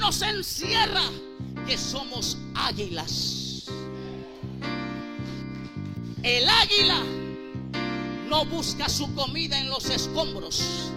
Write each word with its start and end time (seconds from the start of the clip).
nos 0.00 0.22
encierra 0.22 1.02
que 1.66 1.76
somos 1.76 2.38
águilas. 2.54 3.66
El 6.22 6.48
águila 6.48 7.02
no 8.28 8.44
busca 8.46 8.88
su 8.88 9.14
comida 9.14 9.58
en 9.58 9.68
los 9.68 9.88
escombros. 9.90 10.90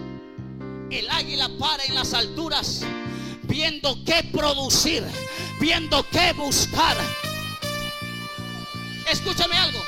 El 0.90 1.10
águila 1.10 1.50
para 1.60 1.84
en 1.86 1.96
las 1.96 2.14
alturas 2.14 2.86
viendo 3.44 4.04
qué 4.06 4.24
producir, 4.32 5.04
viendo 5.60 6.06
qué 6.10 6.34
buscar. 6.34 6.98
Escúchame 9.12 9.56
algo. 9.58 9.80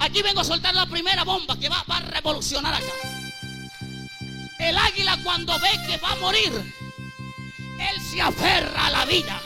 Aquí 0.00 0.22
vengo 0.22 0.40
a 0.40 0.44
soltar 0.44 0.74
la 0.74 0.86
primera 0.86 1.22
bomba 1.22 1.58
que 1.58 1.68
va, 1.68 1.84
va 1.88 1.98
a 1.98 2.00
revolucionar 2.00 2.74
acá. 2.74 2.92
El 4.58 4.76
águila 4.78 5.18
cuando 5.22 5.58
ve 5.60 5.70
que 5.86 5.96
va 5.98 6.12
a 6.12 6.16
morir, 6.16 6.52
él 7.90 8.00
se 8.00 8.20
aferra 8.20 8.86
a 8.86 8.90
la 8.90 9.04
vida. 9.04 9.40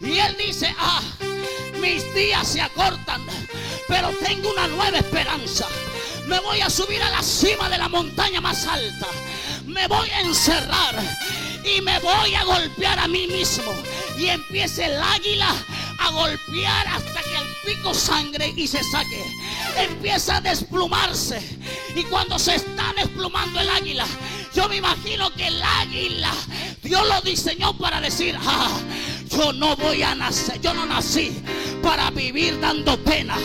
Y 0.00 0.18
él 0.18 0.36
dice, 0.38 0.74
ah, 0.78 1.02
mis 1.80 2.14
días 2.14 2.46
se 2.46 2.60
acortan, 2.60 3.22
pero 3.88 4.10
tengo 4.24 4.50
una 4.50 4.68
nueva 4.68 4.98
esperanza. 4.98 5.66
Me 6.26 6.38
voy 6.40 6.60
a 6.60 6.70
subir 6.70 7.02
a 7.02 7.10
la 7.10 7.22
cima 7.22 7.68
de 7.68 7.78
la 7.78 7.88
montaña 7.88 8.40
más 8.40 8.66
alta. 8.66 9.06
Me 9.64 9.86
voy 9.86 10.08
a 10.10 10.20
encerrar 10.20 10.94
y 11.64 11.80
me 11.80 11.98
voy 12.00 12.34
a 12.34 12.44
golpear 12.44 12.98
a 12.98 13.08
mí 13.08 13.26
mismo. 13.26 13.72
Y 14.18 14.28
empieza 14.28 14.86
el 14.86 15.00
águila 15.00 15.54
a 16.00 16.10
golpear 16.10 16.86
hasta 16.88 17.22
que 17.22 17.36
el 17.36 17.74
pico 17.74 17.94
sangre 17.94 18.52
y 18.56 18.66
se 18.66 18.82
saque. 18.84 19.24
Empieza 19.76 20.36
a 20.36 20.40
desplumarse. 20.40 21.40
Y 21.94 22.04
cuando 22.04 22.38
se 22.38 22.56
está 22.56 22.92
desplumando 22.96 23.60
el 23.60 23.70
águila, 23.70 24.06
yo 24.58 24.68
me 24.68 24.78
imagino 24.78 25.30
que 25.34 25.46
el 25.46 25.62
águila, 25.62 26.32
Dios 26.82 27.06
lo 27.06 27.20
diseñó 27.20 27.78
para 27.78 28.00
decir, 28.00 28.36
ah, 28.44 28.76
yo 29.30 29.52
no 29.52 29.76
voy 29.76 30.02
a 30.02 30.16
nacer, 30.16 30.60
yo 30.60 30.74
no 30.74 30.84
nací 30.84 31.30
para 31.80 32.10
vivir 32.10 32.58
dando 32.58 32.98
pena. 33.04 33.36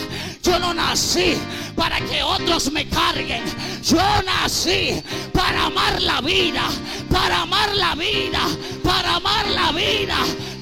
Yo 0.42 0.58
no 0.58 0.74
nací 0.74 1.36
para 1.76 2.00
que 2.00 2.20
otros 2.20 2.72
me 2.72 2.88
carguen. 2.88 3.44
Yo 3.84 4.02
nací 4.24 5.00
para 5.32 5.66
amar 5.66 6.02
la 6.02 6.20
vida, 6.20 6.64
para 7.08 7.42
amar 7.42 7.72
la 7.76 7.94
vida, 7.94 8.40
para 8.82 9.14
amar 9.14 9.48
la 9.50 9.70
vida, 9.70 10.16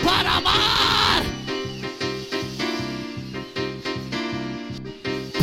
para 0.05 0.37
amar. 0.37 1.23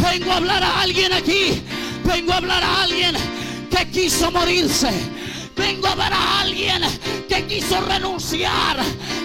Vengo 0.03 0.31
a 0.31 0.37
hablar 0.37 0.63
a 0.63 0.81
alguien 0.81 1.13
aquí. 1.13 1.63
Vengo 2.03 2.31
a 2.31 2.37
hablar 2.37 2.63
a 2.63 2.83
alguien 2.83 3.38
que 3.69 3.89
quiso 3.91 4.31
morirse. 4.31 4.91
Vengo 5.55 5.87
a 5.87 5.95
ver 5.95 6.13
a 6.13 6.41
alguien 6.41 6.81
que 7.27 7.45
quiso 7.45 7.81
renunciar. 7.81 8.77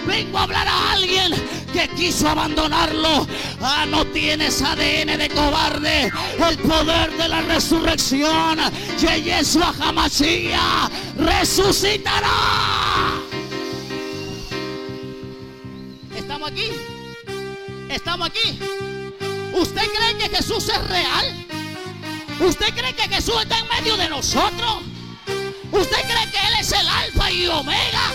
Vengo 0.05 0.37
a 0.37 0.43
hablar 0.43 0.67
a 0.67 0.91
alguien 0.91 1.33
que 1.71 1.87
quiso 1.95 2.27
abandonarlo. 2.27 3.25
Ah, 3.61 3.85
no 3.87 4.05
tienes 4.07 4.61
ADN 4.61 5.17
de 5.17 5.29
cobarde. 5.29 6.11
El 6.49 6.57
poder 6.59 7.15
de 7.17 7.27
la 7.29 7.41
resurrección. 7.41 8.59
Yeshua 8.99 9.73
Hamashiach 9.79 10.91
resucitará. 11.17 12.27
¿Estamos 16.17 16.51
aquí? 16.51 16.69
¿Estamos 17.89 18.27
aquí? 18.27 18.59
¿Usted 19.53 19.81
cree 19.81 20.17
que 20.17 20.35
Jesús 20.35 20.67
es 20.67 20.87
real? 20.89 21.44
¿Usted 22.39 22.73
cree 22.75 22.93
que 22.93 23.07
Jesús 23.15 23.35
está 23.41 23.59
en 23.59 23.67
medio 23.67 23.97
de 23.97 24.09
nosotros? 24.09 24.83
¿Usted 25.71 25.97
cree 26.03 26.31
que 26.31 26.47
Él 26.47 26.53
es 26.59 26.71
el 26.71 26.87
alfa 26.87 27.31
y 27.31 27.47
omega? 27.47 28.13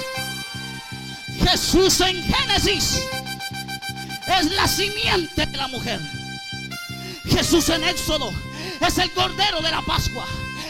Jesús 1.49 2.01
en 2.01 2.23
Génesis 2.23 3.01
es 4.39 4.51
la 4.53 4.69
simiente 4.69 5.47
de 5.47 5.57
la 5.57 5.69
mujer. 5.69 6.01
Jesús 7.25 7.69
en 7.71 7.83
Éxodo 7.85 8.33
es 8.81 8.99
el 8.99 9.11
cordero 9.13 9.61
de 9.61 9.71
la 9.71 9.83
Pascua. 9.83 10.27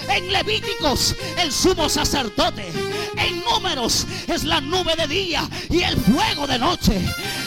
En 0.09 0.33
Levíticos, 0.33 1.15
el 1.39 1.53
sumo 1.53 1.89
sacerdote. 1.89 2.73
En 3.17 3.41
números 3.41 4.07
es 4.29 4.45
la 4.45 4.61
nube 4.61 4.95
de 4.97 5.07
día 5.07 5.49
y 5.69 5.83
el 5.83 5.97
fuego 5.97 6.47
de 6.47 6.59
noche. 6.59 7.01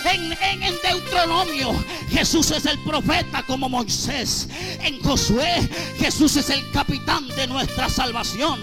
En, 0.06 0.34
Deuteronomio, 0.82 1.74
Jesús 2.10 2.52
es 2.52 2.66
el 2.66 2.78
profeta 2.80 3.44
como 3.44 3.70
Moisés. 3.70 4.48
En 4.82 5.02
Josué, 5.02 5.68
Jesús 5.98 6.36
es 6.36 6.50
el 6.50 6.70
capitán 6.72 7.28
de 7.30 7.48
nuestra 7.48 7.90
salvación. 7.90 8.62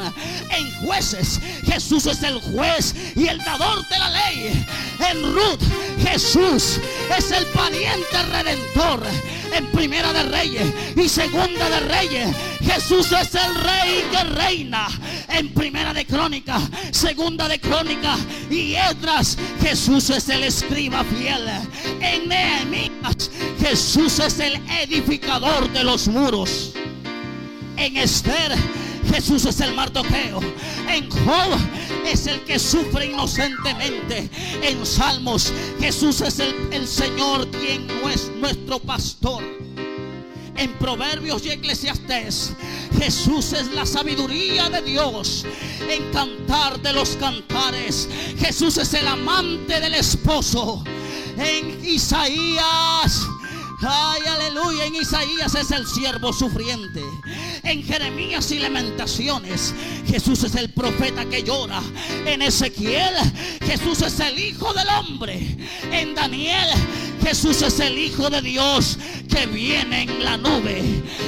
En 0.50 0.70
jueces, 0.86 1.40
Jesús 1.64 2.06
es 2.06 2.22
el 2.22 2.40
juez 2.40 2.94
y 3.16 3.28
el 3.28 3.38
dador 3.38 3.86
de 3.88 3.98
la 3.98 4.10
ley. 4.10 4.66
En 5.10 5.34
Ruth, 5.34 5.62
Jesús 6.02 6.78
es 7.16 7.30
el 7.30 7.46
pariente 7.46 8.22
redentor. 8.30 9.02
En 9.52 9.66
primera 9.72 10.12
de 10.12 10.22
reyes 10.24 10.72
y 10.96 11.08
segunda 11.08 11.68
de 11.70 11.80
reyes, 11.80 12.36
Jesús 12.62 13.10
es 13.12 13.34
el 13.34 13.54
rey 13.54 14.04
que 14.10 14.24
reina. 14.34 14.88
En 15.28 15.48
primera 15.54 15.92
de 15.92 16.06
crónica, 16.06 16.60
segunda 16.90 17.48
de 17.48 17.60
crónica 17.60 18.16
y 18.50 18.74
Edras, 18.74 19.36
Jesús 19.62 20.10
es 20.10 20.28
el 20.28 20.44
escriba 20.44 21.04
fiel. 21.04 21.29
En 22.00 22.28
Nehemías, 22.28 23.30
Jesús 23.60 24.18
es 24.18 24.40
el 24.40 24.54
edificador 24.82 25.70
de 25.72 25.84
los 25.84 26.08
muros. 26.08 26.72
En 27.76 27.96
Esther, 27.96 28.56
Jesús 29.12 29.44
es 29.44 29.60
el 29.60 29.72
mardoqueo. 29.74 30.40
En 30.88 31.08
Job 31.08 31.56
es 32.04 32.26
el 32.26 32.40
que 32.40 32.58
sufre 32.58 33.06
inocentemente. 33.06 34.28
En 34.62 34.84
Salmos, 34.84 35.52
Jesús 35.78 36.20
es 36.20 36.40
el, 36.40 36.88
Señor 36.88 37.48
quien 37.52 37.86
es 38.12 38.28
nuestro 38.40 38.80
pastor 38.80 39.44
en 40.56 40.72
Proverbios 40.74 41.46
y 41.46 41.50
Eclesiastés. 41.50 42.52
Jesús 42.98 43.52
es 43.52 43.72
la 43.72 43.86
sabiduría 43.86 44.68
de 44.68 44.82
Dios. 44.82 45.46
En 45.88 46.12
cantar 46.12 46.80
de 46.80 46.92
los 46.92 47.10
cantares. 47.10 48.08
Jesús 48.38 48.76
es 48.78 48.92
el 48.94 49.06
amante 49.06 49.80
del 49.80 49.94
esposo. 49.94 50.84
En 51.36 51.84
Isaías. 51.84 53.26
Ay, 53.82 54.20
aleluya. 54.28 54.84
En 54.86 54.94
Isaías 54.94 55.54
es 55.54 55.70
el 55.70 55.86
siervo 55.86 56.32
sufriente. 56.32 57.02
En 57.62 57.82
Jeremías 57.82 58.50
y 58.50 58.58
Lamentaciones, 58.58 59.74
Jesús 60.06 60.42
es 60.44 60.54
el 60.54 60.72
profeta 60.72 61.24
que 61.24 61.42
llora. 61.42 61.80
En 62.26 62.42
Ezequiel, 62.42 63.14
Jesús 63.64 64.02
es 64.02 64.20
el 64.20 64.38
Hijo 64.38 64.72
del 64.74 64.88
Hombre. 64.88 65.56
En 65.90 66.14
Daniel, 66.14 66.68
Jesús 67.22 67.62
es 67.62 67.80
el 67.80 67.98
Hijo 67.98 68.30
de 68.30 68.42
Dios 68.42 68.98
que 69.28 69.46
viene 69.46 70.02
en 70.02 70.24
la 70.24 70.36
nube. 70.36 70.82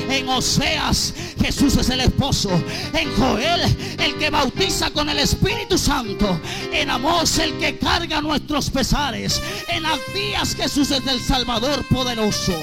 En 0.09 0.29
Oseas, 0.29 1.15
Jesús 1.41 1.77
es 1.77 1.89
el 1.91 2.01
esposo. 2.01 2.51
En 2.93 3.15
Joel, 3.17 3.61
el 3.99 4.17
que 4.17 4.31
bautiza 4.31 4.91
con 4.91 5.09
el 5.09 5.19
Espíritu 5.19 5.79
Santo. 5.79 6.41
En 6.73 6.91
Amós, 6.91 7.39
el 7.39 7.57
que 7.59 7.79
carga 7.79 8.21
nuestros 8.21 8.71
pesares. 8.71 9.41
En 9.69 9.87
Abdías, 9.87 10.55
Jesús 10.55 10.91
es 10.91 11.07
el 11.07 11.21
Salvador 11.21 11.85
poderoso. 11.89 12.55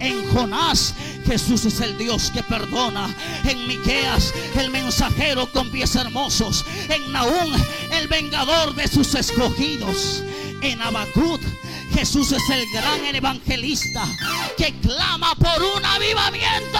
En 0.00 0.28
Jonás, 0.32 0.94
Jesús 1.26 1.64
es 1.64 1.80
el 1.80 1.96
Dios 1.96 2.30
que 2.32 2.42
perdona. 2.42 3.14
En 3.44 3.66
Miqueas, 3.66 4.32
el 4.58 4.70
mensajero 4.70 5.50
con 5.52 5.70
pies 5.70 5.94
hermosos. 5.96 6.64
En 6.88 7.12
Naúm, 7.12 7.52
el 7.92 8.08
vengador 8.08 8.74
de 8.74 8.88
sus 8.88 9.14
escogidos. 9.14 10.22
En 10.60 10.80
Abacut, 10.80 11.42
Jesús 11.94 12.32
es 12.32 12.50
el 12.50 12.68
gran 12.72 13.14
evangelista 13.14 14.04
que 14.56 14.74
clama 14.80 15.34
por 15.36 15.62
un 15.62 15.84
avivamiento. 15.84 16.78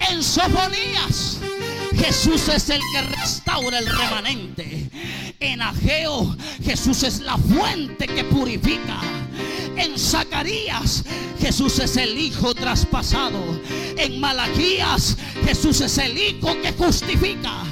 En 0.00 0.22
Sofonías, 0.22 1.38
Jesús 1.96 2.48
es 2.48 2.70
el 2.70 2.80
que 2.92 3.02
restaura 3.02 3.78
el 3.78 3.86
remanente. 3.86 4.90
En 5.38 5.62
Ageo, 5.62 6.36
Jesús 6.64 7.04
es 7.04 7.20
la 7.20 7.38
fuente 7.38 8.08
que 8.08 8.24
purifica. 8.24 9.00
En 9.76 9.96
Zacarías, 9.96 11.04
Jesús 11.40 11.78
es 11.78 11.96
el 11.96 12.18
Hijo 12.18 12.52
traspasado. 12.52 13.40
En 13.96 14.18
Malaquías, 14.18 15.16
Jesús 15.44 15.80
es 15.82 15.98
el 15.98 16.18
Hijo 16.18 16.60
que 16.60 16.72
justifica. 16.72 17.62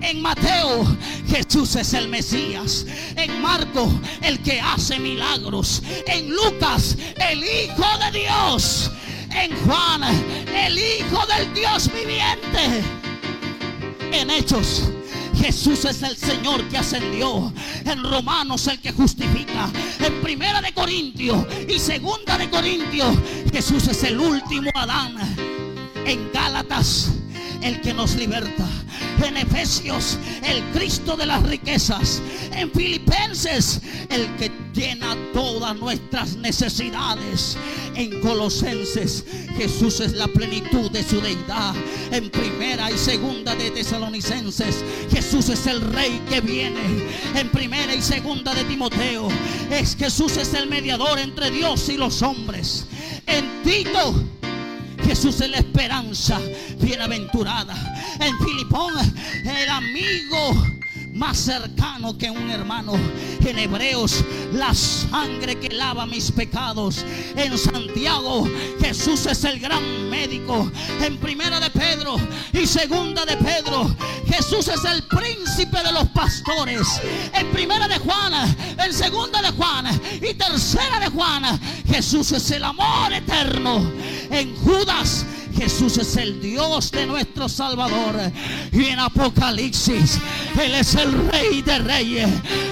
En 0.00 0.20
Mateo, 0.20 0.84
Jesús 1.28 1.74
es 1.76 1.94
el 1.94 2.08
Mesías. 2.08 2.86
En 3.16 3.40
Marco, 3.40 3.90
el 4.22 4.40
que 4.40 4.60
hace 4.60 4.98
milagros. 4.98 5.82
En 6.06 6.30
Lucas, 6.30 6.96
el 7.30 7.42
Hijo 7.42 7.86
de 8.04 8.20
Dios. 8.20 8.90
En 9.30 9.54
Juan, 9.64 10.02
el 10.54 10.78
Hijo 10.78 11.24
del 11.26 11.52
Dios 11.54 11.90
viviente. 11.92 12.82
En 14.12 14.30
Hechos, 14.30 14.84
Jesús 15.38 15.84
es 15.84 16.02
el 16.02 16.16
Señor 16.16 16.66
que 16.68 16.78
ascendió. 16.78 17.52
En 17.84 18.02
Romanos 18.02 18.66
el 18.66 18.80
que 18.80 18.92
justifica. 18.92 19.70
En 20.00 20.20
Primera 20.20 20.60
de 20.60 20.72
Corintios 20.72 21.46
y 21.68 21.78
Segunda 21.78 22.38
de 22.38 22.50
Corintios, 22.50 23.14
Jesús 23.52 23.88
es 23.88 24.02
el 24.04 24.18
último 24.18 24.70
Adán. 24.74 25.16
En 26.04 26.30
Gálatas 26.32 27.10
el 27.62 27.80
que 27.80 27.92
nos 27.92 28.14
liberta. 28.14 28.64
En 29.24 29.36
Efesios, 29.36 30.18
el 30.44 30.62
Cristo 30.72 31.16
de 31.16 31.26
las 31.26 31.42
riquezas. 31.42 32.22
En 32.52 32.70
Filipenses, 32.70 33.80
el 34.08 34.26
que 34.36 34.50
llena 34.72 35.16
todas 35.32 35.76
nuestras 35.76 36.36
necesidades. 36.36 37.56
En 37.94 38.20
Colosenses, 38.20 39.24
Jesús 39.56 40.00
es 40.00 40.12
la 40.12 40.28
plenitud 40.28 40.90
de 40.90 41.02
su 41.02 41.20
deidad. 41.20 41.74
En 42.12 42.30
primera 42.30 42.90
y 42.90 42.98
segunda 42.98 43.54
de 43.54 43.70
Tesalonicenses, 43.70 44.84
Jesús 45.10 45.48
es 45.48 45.66
el 45.66 45.80
rey 45.80 46.20
que 46.28 46.40
viene. 46.40 47.04
En 47.34 47.48
primera 47.48 47.94
y 47.94 48.02
segunda 48.02 48.54
de 48.54 48.64
Timoteo, 48.64 49.28
es 49.70 49.96
Jesús 49.96 50.36
es 50.36 50.54
el 50.54 50.68
mediador 50.68 51.18
entre 51.18 51.50
Dios 51.50 51.88
y 51.88 51.96
los 51.96 52.22
hombres. 52.22 52.86
En 53.26 53.62
Tito, 53.64 54.14
Jesús 55.06 55.40
es 55.40 55.50
la 55.50 55.58
esperanza 55.58 56.40
bienaventurada. 56.80 57.74
En 58.18 58.36
Filipón, 58.38 58.92
el 59.44 59.68
amigo 59.68 60.66
más 61.16 61.38
cercano 61.38 62.16
que 62.16 62.30
un 62.30 62.50
hermano. 62.50 62.92
En 63.44 63.58
Hebreos, 63.58 64.24
la 64.52 64.74
sangre 64.74 65.58
que 65.58 65.68
lava 65.68 66.04
mis 66.04 66.30
pecados. 66.30 67.04
En 67.36 67.56
Santiago, 67.56 68.48
Jesús 68.80 69.26
es 69.26 69.44
el 69.44 69.58
gran 69.60 70.10
médico. 70.10 70.70
En 71.00 71.16
primera 71.18 71.58
de 71.60 71.70
Pedro 71.70 72.16
y 72.52 72.66
segunda 72.66 73.24
de 73.24 73.36
Pedro, 73.36 73.94
Jesús 74.28 74.68
es 74.68 74.84
el 74.84 75.02
príncipe 75.04 75.82
de 75.82 75.92
los 75.92 76.08
pastores. 76.08 77.00
En 77.32 77.50
primera 77.52 77.88
de 77.88 77.98
Juan, 77.98 78.56
en 78.78 78.92
segunda 78.92 79.40
de 79.40 79.50
Juan 79.52 79.86
y 80.20 80.34
tercera 80.34 81.00
de 81.00 81.08
Juan, 81.08 81.60
Jesús 81.86 82.32
es 82.32 82.50
el 82.50 82.64
amor 82.64 83.12
eterno. 83.12 83.90
En 84.30 84.54
Judas, 84.56 85.24
Jesús 85.56 85.96
es 85.98 86.16
el 86.16 86.40
Dios 86.40 86.90
de 86.90 87.06
nuestro 87.06 87.48
Salvador. 87.48 88.32
Y 88.72 88.86
en 88.86 88.98
Apocalipsis, 88.98 90.18
Él 90.60 90.74
es 90.74 90.94
el 90.94 91.12
Rey 91.30 91.62
de 91.62 91.78
Reyes, 91.78 92.28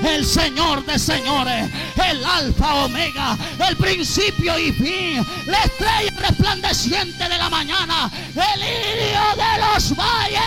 el 0.07 0.25
Señor 0.25 0.85
de 0.85 0.99
Señores, 0.99 1.71
el 2.09 2.25
Alfa 2.25 2.85
Omega, 2.85 3.37
el 3.69 3.77
principio 3.77 4.59
y 4.59 4.73
fin, 4.73 5.27
la 5.47 5.63
estrella 5.63 6.15
resplandeciente 6.19 7.25
de 7.25 7.39
la 7.39 7.49
mañana, 7.49 8.11
el 8.35 8.61
lirio 8.61 9.21
de 9.37 9.59
los 9.65 9.97
valles. 9.97 10.41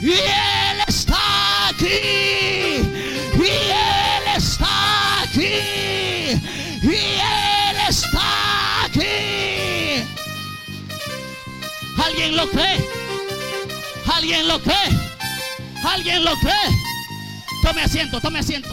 Y 0.00 0.10
Él 0.10 0.82
está 0.86 1.68
aquí. 1.68 2.31
¿Alguien 12.22 12.36
lo 12.36 12.48
cree? 12.52 12.88
¿Alguien 14.14 14.46
lo 14.46 14.62
cree? 14.62 14.76
¿Alguien 15.84 16.24
lo 16.24 16.36
cree? 16.36 16.70
Tome 17.64 17.82
asiento, 17.82 18.20
tome 18.20 18.38
asiento. 18.38 18.68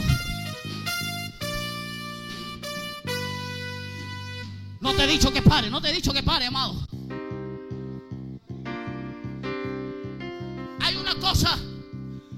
No 4.80 4.94
te 4.94 5.04
he 5.04 5.08
dicho 5.08 5.34
que 5.34 5.42
pare, 5.42 5.72
no 5.72 5.82
te 5.82 5.90
he 5.90 5.94
dicho 5.94 6.14
que 6.14 6.22
pare, 6.22 6.46
amado. 6.46 6.76
Hay 10.82 10.96
una 10.96 11.16
cosa 11.16 11.58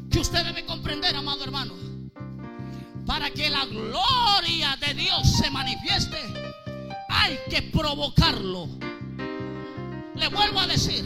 que 0.10 0.20
usted 0.20 0.46
debe 0.46 0.66
comprender, 0.66 1.14
amado 1.14 1.44
hermano. 1.44 1.74
Para 3.06 3.32
que 3.32 3.50
la 3.50 3.66
gloria 3.66 4.78
de 4.78 4.94
Dios 4.94 5.30
se 5.40 5.52
manifieste, 5.52 6.18
hay 7.10 7.38
que 7.50 7.64
provocarlo. 7.64 8.70
Le 10.22 10.28
vuelvo 10.28 10.60
a 10.60 10.68
decir, 10.68 11.04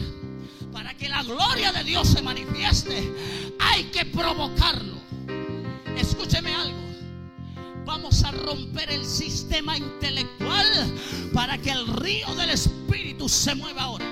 para 0.73 0.93
que 0.93 1.07
la 1.07 1.23
gloria 1.23 1.71
de 1.71 1.85
Dios 1.85 2.09
se 2.09 2.21
manifieste, 2.21 3.13
hay 3.61 3.85
que 3.85 4.03
provocarlo. 4.03 4.95
Escúcheme 5.97 6.53
algo. 6.53 6.77
Vamos 7.85 8.25
a 8.25 8.31
romper 8.31 8.91
el 8.91 9.05
sistema 9.05 9.77
intelectual 9.77 10.67
para 11.33 11.57
que 11.57 11.71
el 11.71 11.87
río 11.87 12.27
del 12.35 12.49
Espíritu 12.49 13.29
se 13.29 13.55
mueva 13.55 13.83
ahora. 13.83 14.05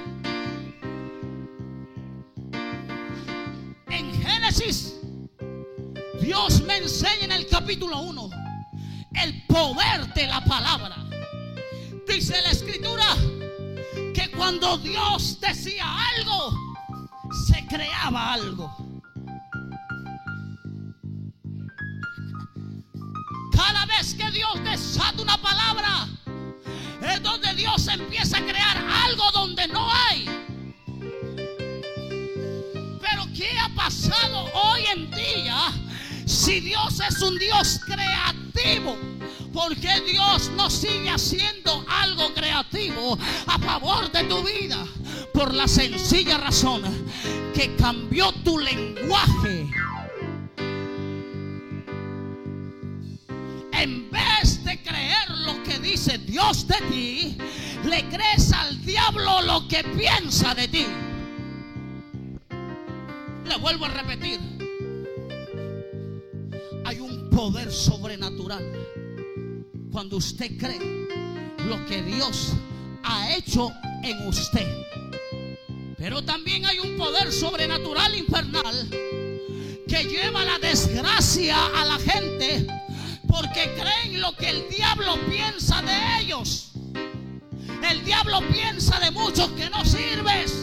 En 3.90 4.24
Génesis, 4.24 4.94
Dios 6.22 6.62
me 6.62 6.78
enseña 6.78 7.26
en 7.26 7.32
el 7.34 7.48
capítulo 7.48 8.00
1 8.00 8.30
el 9.22 9.46
poder 9.48 10.14
de 10.14 10.28
la 10.28 10.42
palabra. 10.46 10.96
Dice 12.08 12.42
la 12.42 12.52
escritura 12.52 13.18
que 14.14 14.30
cuando 14.32 14.78
Dios 14.78 15.40
decía 15.40 15.86
algo, 16.18 16.54
se 17.48 17.66
creaba 17.68 18.34
algo. 18.34 18.76
Cada 23.52 23.86
vez 23.86 24.14
que 24.14 24.30
Dios 24.32 24.64
desata 24.64 25.22
una 25.22 25.38
palabra, 25.38 26.08
es 27.02 27.22
donde 27.22 27.54
Dios 27.56 27.88
empieza 27.88 28.38
a 28.38 28.42
crear 28.42 28.78
algo 29.06 29.32
donde 29.32 29.68
no 29.68 29.92
hay. 29.92 30.26
Pero 33.02 33.26
¿qué 33.36 33.58
ha 33.60 33.70
pasado 33.76 34.50
hoy 34.54 34.86
en 34.94 35.12
día 35.12 35.72
si 36.26 36.60
Dios 36.60 37.00
es 37.00 37.22
un 37.22 37.38
Dios 37.38 37.80
creativo? 37.86 39.13
¿Por 39.54 39.76
qué 39.76 40.02
Dios 40.02 40.50
no 40.58 40.68
sigue 40.68 41.12
haciendo 41.12 41.86
algo 41.88 42.34
creativo 42.34 43.18
a 43.46 43.60
favor 43.60 44.12
de 44.12 44.24
tu 44.24 44.42
vida? 44.44 44.84
Por 45.32 45.54
la 45.54 45.68
sencilla 45.68 46.40
razón 46.40 46.82
que 47.54 47.76
cambió 47.76 48.32
tu 48.44 48.58
lenguaje. 48.58 49.70
En 53.74 54.10
vez 54.10 54.64
de 54.64 54.82
creer 54.82 55.30
lo 55.46 55.62
que 55.62 55.78
dice 55.78 56.18
Dios 56.18 56.68
de 56.68 56.78
ti, 56.90 57.38
le 57.86 58.10
crees 58.10 58.52
al 58.54 58.84
diablo 58.84 59.44
lo 59.44 59.68
que 59.68 59.84
piensa 59.84 60.56
de 60.56 60.68
ti. 60.68 60.88
Le 63.46 63.58
vuelvo 63.58 63.86
a 63.86 63.90
repetir. 63.90 64.40
Hay 66.86 67.00
un 67.00 67.30
poder 67.30 67.72
sobrenatural 67.72 69.03
cuando 69.94 70.18
usted 70.18 70.58
cree 70.58 71.08
lo 71.68 71.86
que 71.86 72.02
Dios 72.02 72.54
ha 73.04 73.36
hecho 73.36 73.72
en 74.02 74.28
usted. 74.28 74.68
Pero 76.00 76.24
también 76.24 76.66
hay 76.66 76.80
un 76.80 76.98
poder 76.98 77.32
sobrenatural 77.32 78.16
infernal 78.16 78.90
que 79.88 80.04
lleva 80.06 80.44
la 80.44 80.58
desgracia 80.58 81.56
a 81.80 81.86
la 81.86 82.00
gente 82.00 82.66
porque 83.28 83.72
creen 83.80 84.20
lo 84.20 84.36
que 84.36 84.50
el 84.50 84.68
diablo 84.68 85.16
piensa 85.30 85.84
de 85.84 86.22
ellos. 86.22 86.72
El 87.88 88.04
diablo 88.04 88.42
piensa 88.52 89.00
de 89.00 89.12
muchos 89.12 89.50
que 89.52 89.70
no 89.70 89.86
sirves. 89.86 90.56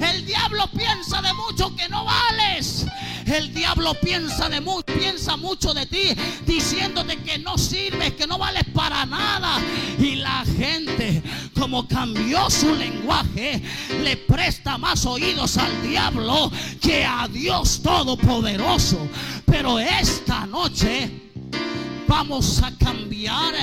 El 0.00 0.26
diablo 0.26 0.68
piensa 0.76 1.22
de 1.22 1.32
muchos 1.34 1.70
que 1.72 1.88
no 1.88 2.04
vales. 2.04 2.84
El 3.26 3.52
diablo 3.52 3.94
piensa 3.94 4.48
de 4.48 4.60
mucho, 4.60 4.84
piensa 4.94 5.36
mucho 5.36 5.74
de 5.74 5.84
ti, 5.86 6.14
diciéndote 6.46 7.16
que 7.18 7.38
no 7.38 7.58
sirves, 7.58 8.12
que 8.12 8.26
no 8.26 8.38
vales 8.38 8.62
para 8.72 9.04
nada. 9.04 9.58
Y 9.98 10.14
la 10.16 10.44
gente, 10.56 11.22
como 11.58 11.88
cambió 11.88 12.48
su 12.48 12.72
lenguaje, 12.72 13.60
le 14.02 14.16
presta 14.16 14.78
más 14.78 15.04
oídos 15.06 15.58
al 15.58 15.82
diablo 15.82 16.52
que 16.80 17.04
a 17.04 17.26
Dios 17.26 17.82
Todopoderoso. 17.82 19.08
Pero 19.44 19.80
esta 19.80 20.46
noche 20.46 21.32
vamos 22.06 22.62
a 22.62 22.70
cambiar 22.78 23.54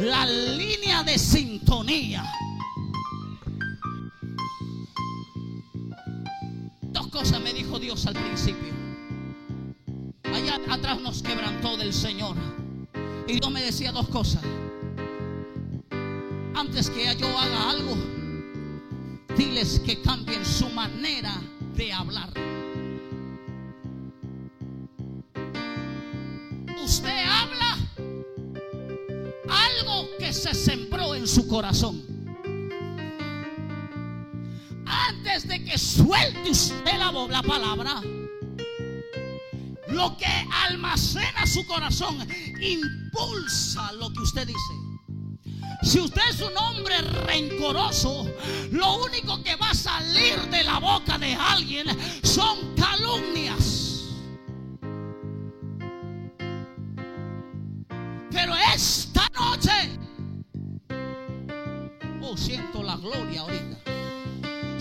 la 0.00 0.24
línea 0.26 1.02
de 1.02 1.18
sintonía. 1.18 2.24
Dos 6.80 7.08
cosas 7.08 7.40
me 7.40 7.52
Dios 7.78 8.06
al 8.06 8.14
principio. 8.14 8.72
Allá 10.24 10.60
atrás 10.68 11.00
nos 11.00 11.22
quebrantó 11.22 11.76
del 11.76 11.92
Señor. 11.92 12.36
Y 13.26 13.34
Dios 13.34 13.50
me 13.50 13.62
decía 13.62 13.92
dos 13.92 14.08
cosas. 14.08 14.42
Antes 16.54 16.90
que 16.90 17.14
yo 17.16 17.26
haga 17.38 17.70
algo, 17.70 17.96
diles 19.36 19.80
que 19.80 20.00
cambien 20.02 20.44
su 20.44 20.68
manera 20.70 21.34
de 21.76 21.92
hablar. 21.92 22.30
Usted 26.84 27.24
habla 27.26 27.78
algo 29.48 30.08
que 30.18 30.32
se 30.32 30.54
sembró 30.54 31.14
en 31.14 31.26
su 31.26 31.46
corazón. 31.48 32.11
Suelte 35.82 36.50
usted 36.50 36.98
la, 36.98 37.10
la 37.28 37.42
palabra, 37.42 38.00
lo 39.88 40.16
que 40.16 40.48
almacena 40.68 41.46
su 41.46 41.66
corazón 41.66 42.26
impulsa 42.60 43.92
lo 43.92 44.12
que 44.12 44.20
usted 44.20 44.46
dice. 44.46 44.74
Si 45.82 45.98
usted 45.98 46.22
es 46.30 46.40
un 46.40 46.56
hombre 46.56 46.96
rencoroso, 47.26 48.30
lo 48.70 49.04
único 49.04 49.42
que 49.42 49.56
va 49.56 49.70
a 49.70 49.74
salir 49.74 50.40
de 50.50 50.62
la 50.62 50.78
boca 50.78 51.18
de 51.18 51.34
alguien 51.34 51.86
son 52.22 52.74
calumnias. 52.76 53.81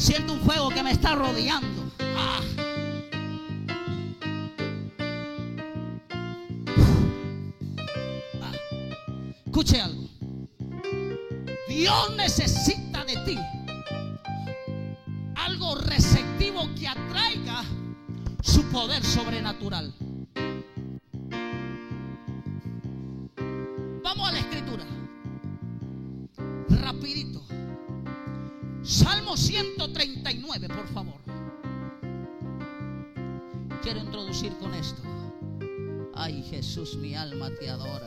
Siento 0.01 0.33
un 0.33 0.41
fuego 0.41 0.69
que 0.69 0.81
me 0.81 0.89
está 0.89 1.13
rodeando. 1.13 1.91
Ah. 2.17 2.41
Ah. 8.41 8.51
Escuche 9.45 9.79
algo. 9.79 10.09
Dios 11.69 12.15
necesita 12.17 13.05
de 13.05 13.15
ti 13.17 13.37
algo 15.35 15.75
receptivo 15.75 16.67
que 16.79 16.87
atraiga 16.87 17.63
su 18.41 18.63
poder 18.71 19.03
sobrenatural. 19.03 19.93
Vamos 24.03 24.29
a 24.29 24.31
la 24.31 24.39
escritura. 24.39 24.83
Rapidito. 26.69 27.60
Salmo 28.91 29.37
139, 29.37 30.67
por 30.67 30.85
favor. 30.89 31.21
Quiero 33.81 34.01
introducir 34.01 34.51
con 34.57 34.73
esto. 34.73 35.01
Ay, 36.13 36.43
Jesús, 36.43 36.97
mi 36.97 37.15
alma 37.15 37.49
te 37.57 37.69
adora. 37.69 38.05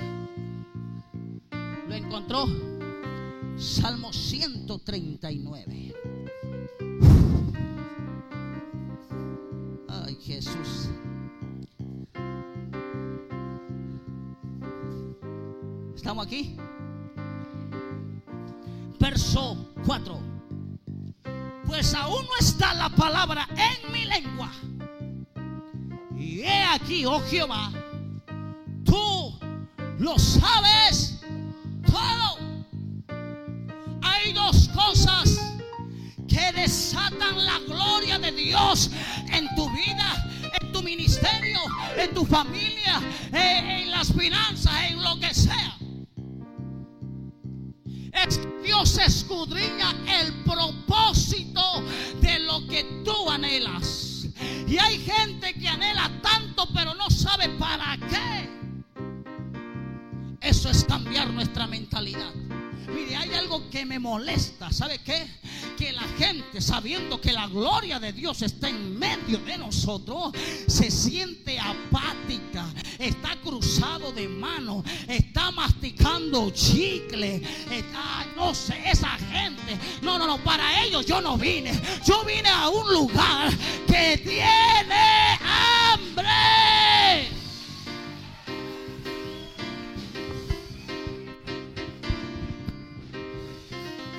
¿Lo 1.88 1.94
encontró? 1.94 2.44
Salmo 3.56 4.12
139. 4.12 5.94
Ay, 9.88 10.18
Jesús. 10.20 10.90
¿Estamos 15.94 16.26
aquí? 16.26 16.58
Está 22.44 22.74
la 22.74 22.90
palabra 22.90 23.48
en 23.56 23.92
mi 23.92 24.04
lengua. 24.04 24.50
Y 26.16 26.40
he 26.40 26.64
aquí, 26.64 27.06
oh 27.06 27.20
Jehová, 27.30 27.70
tú 28.84 29.38
lo 29.98 30.18
sabes 30.18 31.20
todo 31.86 32.38
hay 34.02 34.32
dos 34.32 34.68
cosas 34.68 35.38
que 36.28 36.52
desatan 36.52 37.44
la 37.44 37.58
gloria 37.60 38.18
de 38.18 38.32
Dios 38.32 38.90
en 39.32 39.54
tu 39.54 39.70
vida, 39.70 40.28
en 40.60 40.72
tu 40.72 40.82
ministerio, 40.82 41.60
en 41.96 42.12
tu 42.12 42.26
familia, 42.26 43.00
en, 43.32 43.90
las 43.90 44.12
finanzas, 44.12 44.90
en 44.90 45.02
lo 45.02 45.18
que 45.18 45.23
¿Sabe 64.74 64.98
qué? 64.98 65.24
Que 65.78 65.92
la 65.92 66.02
gente, 66.18 66.60
sabiendo 66.60 67.20
que 67.20 67.32
la 67.32 67.46
gloria 67.46 68.00
de 68.00 68.12
Dios 68.12 68.42
está 68.42 68.68
en 68.68 68.98
medio 68.98 69.38
de 69.38 69.56
nosotros, 69.56 70.32
se 70.66 70.90
siente 70.90 71.60
apática, 71.60 72.66
está 72.98 73.36
cruzado 73.36 74.10
de 74.10 74.26
mano, 74.26 74.82
está 75.06 75.52
masticando 75.52 76.50
chicle. 76.50 77.36
Está, 77.70 78.26
no 78.34 78.52
sé, 78.52 78.74
esa 78.84 79.10
gente. 79.30 79.78
No, 80.02 80.18
no, 80.18 80.26
no, 80.26 80.42
para 80.42 80.82
ellos 80.82 81.06
yo 81.06 81.20
no 81.20 81.38
vine. 81.38 81.72
Yo 82.04 82.24
vine 82.24 82.48
a 82.48 82.68
un 82.68 82.92
lugar 82.92 83.52
que 83.86 84.18
tiene 84.24 85.33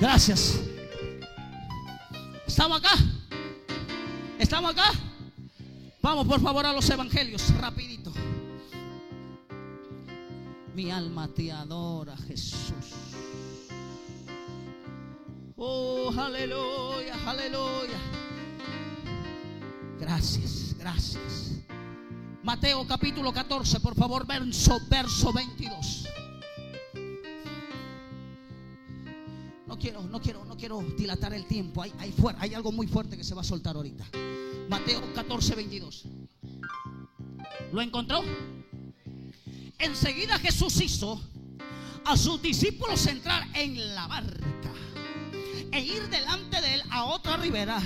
Gracias. 0.05 0.59
¿Estamos 2.45 2.77
acá? 2.77 2.95
¿Estamos 4.37 4.71
acá? 4.71 4.91
Vamos 5.99 6.27
por 6.27 6.39
favor 6.39 6.63
a 6.63 6.73
los 6.73 6.87
evangelios, 6.91 7.49
rapidito. 7.59 8.13
Mi 10.75 10.91
alma 10.91 11.27
te 11.29 11.51
adora, 11.51 12.15
Jesús. 12.17 12.85
Oh, 15.55 16.13
aleluya, 16.15 17.15
aleluya. 17.25 17.97
Gracias, 19.99 20.75
gracias. 20.77 21.53
Mateo 22.43 22.85
capítulo 22.85 23.33
14, 23.33 23.79
por 23.79 23.95
favor, 23.95 24.27
verso, 24.27 24.79
verso 24.87 25.33
22. 25.33 26.05
No 29.75 29.81
quiero, 29.81 30.03
no 30.03 30.21
quiero, 30.21 30.45
no 30.45 30.55
quiero 30.55 30.81
dilatar 30.97 31.33
el 31.33 31.45
tiempo. 31.47 31.81
Hay, 31.81 31.91
hay, 31.99 32.13
hay 32.39 32.53
algo 32.53 32.71
muy 32.71 32.87
fuerte 32.87 33.17
que 33.17 33.25
se 33.25 33.35
va 33.35 33.41
a 33.41 33.43
soltar 33.43 33.75
ahorita. 33.75 34.05
Mateo 34.69 35.01
14, 35.13 35.53
22. 35.53 36.05
¿Lo 37.73 37.81
encontró? 37.81 38.21
Enseguida 39.77 40.39
Jesús 40.39 40.79
hizo 40.79 41.21
a 42.05 42.15
sus 42.15 42.41
discípulos 42.41 43.05
entrar 43.07 43.45
en 43.53 43.93
la 43.93 44.07
barca 44.07 44.71
e 45.73 45.81
ir 45.81 46.07
delante 46.07 46.61
de 46.61 46.75
él 46.75 46.83
a 46.89 47.03
otra 47.03 47.35
ribera, 47.35 47.81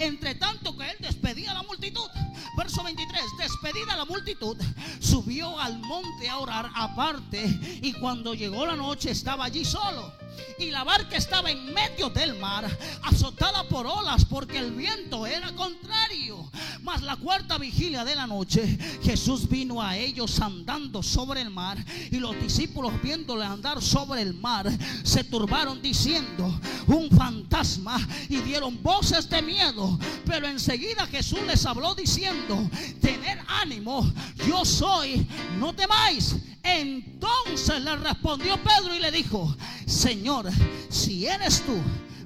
entre 0.00 0.34
tanto 0.34 0.76
que 0.76 0.90
él 0.90 0.96
despedía 0.98 1.52
a 1.52 1.54
la 1.54 1.62
multitud. 1.62 2.08
Verso 2.56 2.82
23, 2.82 3.22
despedida 3.38 3.96
la 3.96 4.04
multitud, 4.04 4.56
subió 4.98 5.58
al 5.58 5.78
monte 5.78 6.28
a 6.28 6.38
orar 6.38 6.70
aparte 6.74 7.58
y 7.82 7.92
cuando 7.94 8.34
llegó 8.34 8.66
la 8.66 8.76
noche 8.76 9.10
estaba 9.10 9.44
allí 9.44 9.64
solo 9.64 10.12
y 10.58 10.70
la 10.70 10.84
barca 10.84 11.16
estaba 11.16 11.50
en 11.50 11.72
medio 11.72 12.10
del 12.10 12.38
mar, 12.38 12.66
azotada 13.02 13.66
por 13.68 13.86
olas 13.86 14.24
porque 14.24 14.58
el 14.58 14.72
viento 14.72 15.26
era 15.26 15.52
contrario. 15.54 16.50
Mas 16.82 17.02
la 17.02 17.16
cuarta 17.16 17.58
vigilia 17.58 18.04
de 18.04 18.14
la 18.14 18.26
noche, 18.26 18.78
Jesús 19.02 19.48
vino 19.48 19.82
a 19.82 19.96
ellos 19.96 20.40
andando 20.40 21.02
sobre 21.02 21.40
el 21.40 21.50
mar 21.50 21.82
y 22.10 22.18
los 22.18 22.38
discípulos 22.40 22.92
viéndole 23.02 23.44
andar 23.44 23.82
sobre 23.82 24.22
el 24.22 24.34
mar 24.34 24.70
se 25.02 25.24
turbaron 25.24 25.80
diciendo, 25.80 26.60
un 26.86 27.10
fantasma 27.10 28.06
y 28.28 28.36
dieron 28.38 28.82
voces 28.82 29.28
de 29.28 29.42
miedo. 29.42 29.89
Pero 30.26 30.46
enseguida 30.46 31.06
Jesús 31.06 31.40
les 31.46 31.64
habló 31.66 31.94
diciendo, 31.94 32.68
tener 33.00 33.38
ánimo, 33.46 34.12
yo 34.46 34.64
soy, 34.64 35.26
no 35.58 35.74
temáis. 35.74 36.36
Entonces 36.62 37.82
le 37.82 37.96
respondió 37.96 38.56
Pedro 38.62 38.94
y 38.94 39.00
le 39.00 39.10
dijo, 39.10 39.56
Señor, 39.86 40.50
si 40.88 41.26
eres 41.26 41.62
tú, 41.62 41.76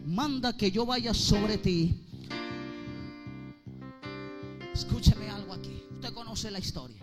manda 0.05 0.57
que 0.57 0.71
yo 0.71 0.85
vaya 0.85 1.15
sobre 1.15 1.59
ti. 1.59 2.01
Escúcheme 4.73 5.31
algo 5.31 5.55
aquí. 5.55 5.83
Usted 5.95 6.13
conoce 6.13 6.51
la 6.51 6.59
historia. 6.59 7.01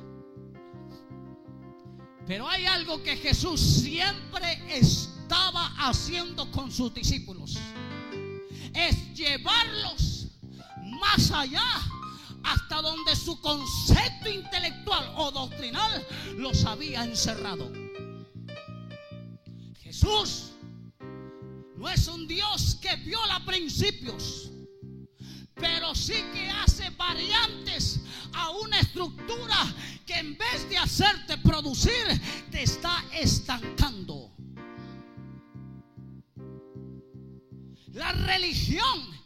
Pero 2.28 2.48
hay 2.48 2.66
algo 2.66 3.02
que 3.02 3.18
Jesús 3.18 3.60
siempre 3.60 4.62
estaba 4.70 5.74
haciendo 5.78 6.52
con 6.52 6.72
sus 6.72 6.94
discípulos. 6.94 7.58
Es 8.74 9.14
llevarlos 9.14 10.11
más 11.02 11.32
allá 11.32 11.64
hasta 12.44 12.82
donde 12.82 13.16
su 13.16 13.40
concepto 13.42 14.30
intelectual 14.30 15.14
o 15.18 15.32
doctrinal 15.32 16.06
los 16.38 16.64
había 16.66 17.04
encerrado. 17.04 17.72
Jesús 19.82 20.52
no 21.76 21.90
es 21.90 22.08
un 22.08 22.28
Dios 22.28 22.78
que 22.82 22.96
viola 22.98 23.44
principios, 23.46 24.52
pero 25.56 25.94
sí 25.96 26.24
que 26.34 26.50
hace 26.50 26.90
variantes 26.92 28.02
a 28.34 28.52
una 28.52 28.80
estructura 28.80 29.74
que 30.06 30.14
en 30.14 30.38
vez 30.38 30.70
de 30.70 30.78
hacerte 30.78 31.38
producir, 31.38 32.22
te 32.50 32.64
está 32.64 33.04
estancando. 33.14 34.32
La 37.94 38.12
religión 38.14 39.21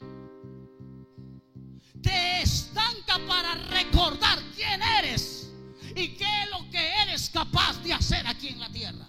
te 2.06 2.42
estanca 2.44 3.20
para 3.28 3.56
recordar 3.56 4.40
quién 4.56 4.80
eres 5.00 5.52
y 5.96 6.10
qué 6.10 6.44
es 6.44 6.50
lo 6.52 6.70
que 6.70 7.02
eres 7.02 7.32
capaz 7.32 7.82
de 7.82 7.94
hacer 7.94 8.28
aquí 8.28 8.50
en 8.50 8.60
la 8.60 8.70
tierra. 8.70 9.08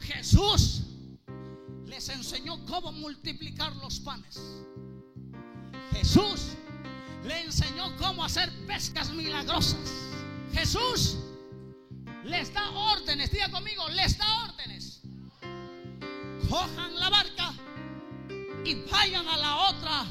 Jesús 0.00 0.84
les 1.84 2.08
enseñó 2.08 2.64
cómo 2.64 2.92
multiplicar 2.92 3.76
los 3.76 4.00
panes. 4.00 4.40
Jesús 5.92 6.56
le 7.24 7.42
enseñó 7.42 7.94
cómo 7.98 8.24
hacer 8.24 8.50
pescas 8.66 9.10
milagrosas. 9.10 9.90
Jesús 10.54 11.16
les 12.24 12.52
da 12.54 12.70
órdenes, 12.70 13.30
diga 13.30 13.50
conmigo, 13.50 13.86
les 13.90 14.16
da 14.16 14.44
órdenes. 14.44 15.02
Cojan 16.48 16.98
la 16.98 17.10
barca 17.10 17.52
y 18.64 18.74
vayan 18.90 19.28
a 19.28 19.36
la 19.36 19.56
otra 19.68 20.06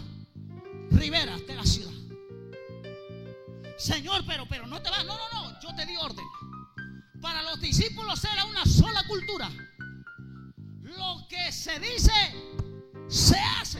ribera 0.93 1.37
de 1.37 1.55
la 1.55 1.65
ciudad. 1.65 1.91
Señor, 3.77 4.23
pero, 4.25 4.45
pero 4.47 4.65
no 4.67 4.81
te 4.81 4.89
vas. 4.89 5.05
No, 5.05 5.17
no, 5.17 5.29
no. 5.31 5.59
Yo 5.59 5.75
te 5.75 5.85
di 5.85 5.95
orden. 5.97 6.25
Para 7.21 7.41
los 7.43 7.59
discípulos 7.59 8.23
era 8.23 8.45
una 8.45 8.65
sola 8.65 9.03
cultura. 9.07 9.49
Lo 10.81 11.27
que 11.27 11.51
se 11.51 11.79
dice, 11.79 12.11
se 13.07 13.37
hace. 13.39 13.79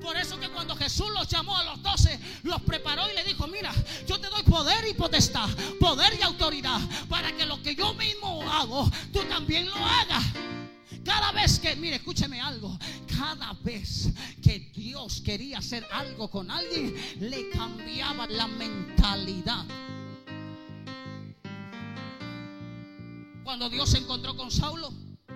Por 0.00 0.16
eso 0.16 0.40
que 0.40 0.48
cuando 0.48 0.74
Jesús 0.74 1.10
los 1.10 1.28
llamó 1.28 1.56
a 1.56 1.64
los 1.64 1.82
doce, 1.82 2.18
los 2.42 2.62
preparó 2.62 3.08
y 3.10 3.14
le 3.14 3.22
dijo, 3.24 3.46
mira, 3.46 3.72
yo 4.06 4.18
te 4.18 4.28
doy 4.28 4.42
poder 4.42 4.88
y 4.88 4.94
potestad, 4.94 5.48
poder 5.78 6.18
y 6.18 6.22
autoridad, 6.22 6.80
para 7.08 7.36
que 7.36 7.44
lo 7.44 7.62
que 7.62 7.74
yo 7.74 7.92
mismo 7.94 8.42
hago, 8.50 8.90
tú 9.12 9.22
también 9.24 9.68
lo 9.68 9.76
hagas. 9.76 10.24
Cada 11.04 11.32
vez 11.32 11.58
que, 11.58 11.76
mire, 11.76 11.96
escúcheme 11.96 12.40
algo, 12.40 12.78
cada 13.20 13.52
vez 13.62 14.08
que 14.42 14.70
Dios 14.74 15.20
quería 15.20 15.58
hacer 15.58 15.86
algo 15.92 16.30
con 16.30 16.50
alguien, 16.50 16.94
le 17.20 17.50
cambiaba 17.50 18.26
la 18.26 18.46
mentalidad. 18.46 19.66
Cuando 23.44 23.68
Dios 23.68 23.90
se 23.90 23.98
encontró 23.98 24.34
con 24.34 24.50
Saulo, 24.50 24.90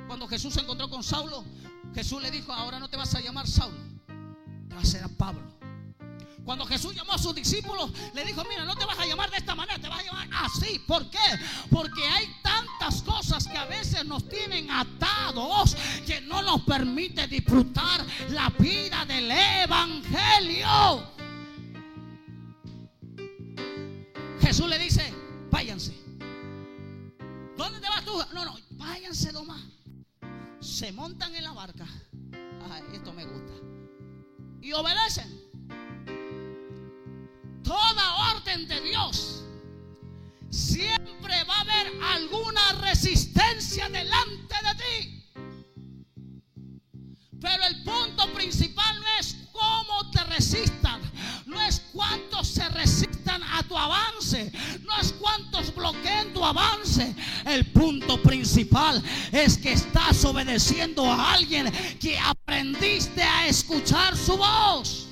cuando 0.07 0.27
Jesús 0.27 0.55
se 0.55 0.61
encontró 0.61 0.89
con 0.89 1.03
Saulo, 1.03 1.45
Jesús 1.95 2.23
le 2.23 2.31
dijo, 2.31 2.55
ahora 2.55 2.79
no 2.79 2.89
te 2.89 2.97
vas 2.97 3.15
a 3.17 3.21
llamar 3.21 3.47
Saulo, 3.47 3.77
te 4.67 4.75
vas 4.75 4.85
a 4.85 4.91
ser 4.91 5.17
Pablo. 5.19 5.43
Cuando 6.45 6.67
Jesús 6.67 6.95
llamó 6.95 7.15
a 7.15 7.19
sus 7.19 7.35
discípulos, 7.35 7.91
le 8.13 8.25
dijo, 8.25 8.45
mira, 8.49 8.65
no 8.65 8.77
te 8.77 8.85
vas 8.85 8.99
a 8.99 9.07
llamar 9.07 9.31
de 9.31 9.39
esta 9.39 9.55
manera, 9.55 9.79
te 9.79 9.89
vas 9.89 10.01
a 10.01 10.03
llamar 10.03 10.29
así. 10.43 10.79
¿Por 10.81 11.09
qué? 11.09 11.19
Porque 11.71 12.07
hay 12.07 12.29
tantas 12.43 13.03
cosas 13.03 13.49
que 13.49 13.57
a 13.57 13.65
veces 13.65 14.05
nos 14.05 14.29
tienen 14.29 14.71
atados 14.71 15.75
que 16.07 16.21
no 16.21 16.43
nos 16.43 16.63
permite 16.63 17.27
disfrutar 17.29 18.05
la 18.29 18.51
vida 18.59 19.07
del 19.07 19.31
Evangelio. 19.31 21.15
Jesús 24.41 24.69
le 24.69 24.79
dice, 24.79 25.15
váyanse. 25.51 25.95
¿Dónde 27.57 27.81
te 27.81 27.89
vas 27.89 28.05
tú? 28.05 28.23
No, 28.35 28.45
no, 28.45 28.55
váyanse 28.73 29.33
nomás. 29.33 29.63
Se 30.61 30.93
montan 30.93 31.35
en 31.35 31.45
la 31.45 31.53
barca. 31.53 31.87
esto 32.93 33.15
me 33.15 33.25
gusta. 33.25 33.53
Y 34.61 34.73
obedecen 34.73 35.54
toda 37.65 38.33
orden 38.37 38.69
de 38.69 38.81
Dios, 38.83 39.43
siempre 40.51 41.43
va 41.45 41.57
a 41.57 41.61
haber 41.63 42.03
alguna 42.03 42.73
resistencia 42.81 43.89
delante 43.89 44.55
de 44.63 44.75
ti. 44.77 45.25
Pero 47.41 47.65
el 47.65 47.83
punto 47.83 48.33
principal 48.33 49.01
no 49.01 49.07
es 49.19 49.37
cómo 49.53 50.11
te 50.11 50.23
resistan, 50.25 51.01
no 51.47 51.61
es 51.61 51.81
cuántos 51.93 52.49
se 52.49 52.69
resistan 52.69 53.43
a 53.43 53.63
tu 53.65 53.77
avance, 53.77 54.53
no 54.83 54.99
es 55.01 55.13
cuántos 55.13 55.75
bloqueen 55.75 56.33
tu 56.33 56.45
avance. 56.45 57.15
El 57.45 57.67
punto 57.73 58.23
principal 58.23 59.03
es 59.33 59.59
que 59.59 59.73
estás 59.73 60.25
obedeciendo 60.25 61.05
a 61.05 61.35
alguien 61.35 61.71
que 61.99 62.19
aprendiste 62.19 63.23
a 63.23 63.47
escuchar 63.47 64.17
su 64.17 64.37
voz. 64.37 65.04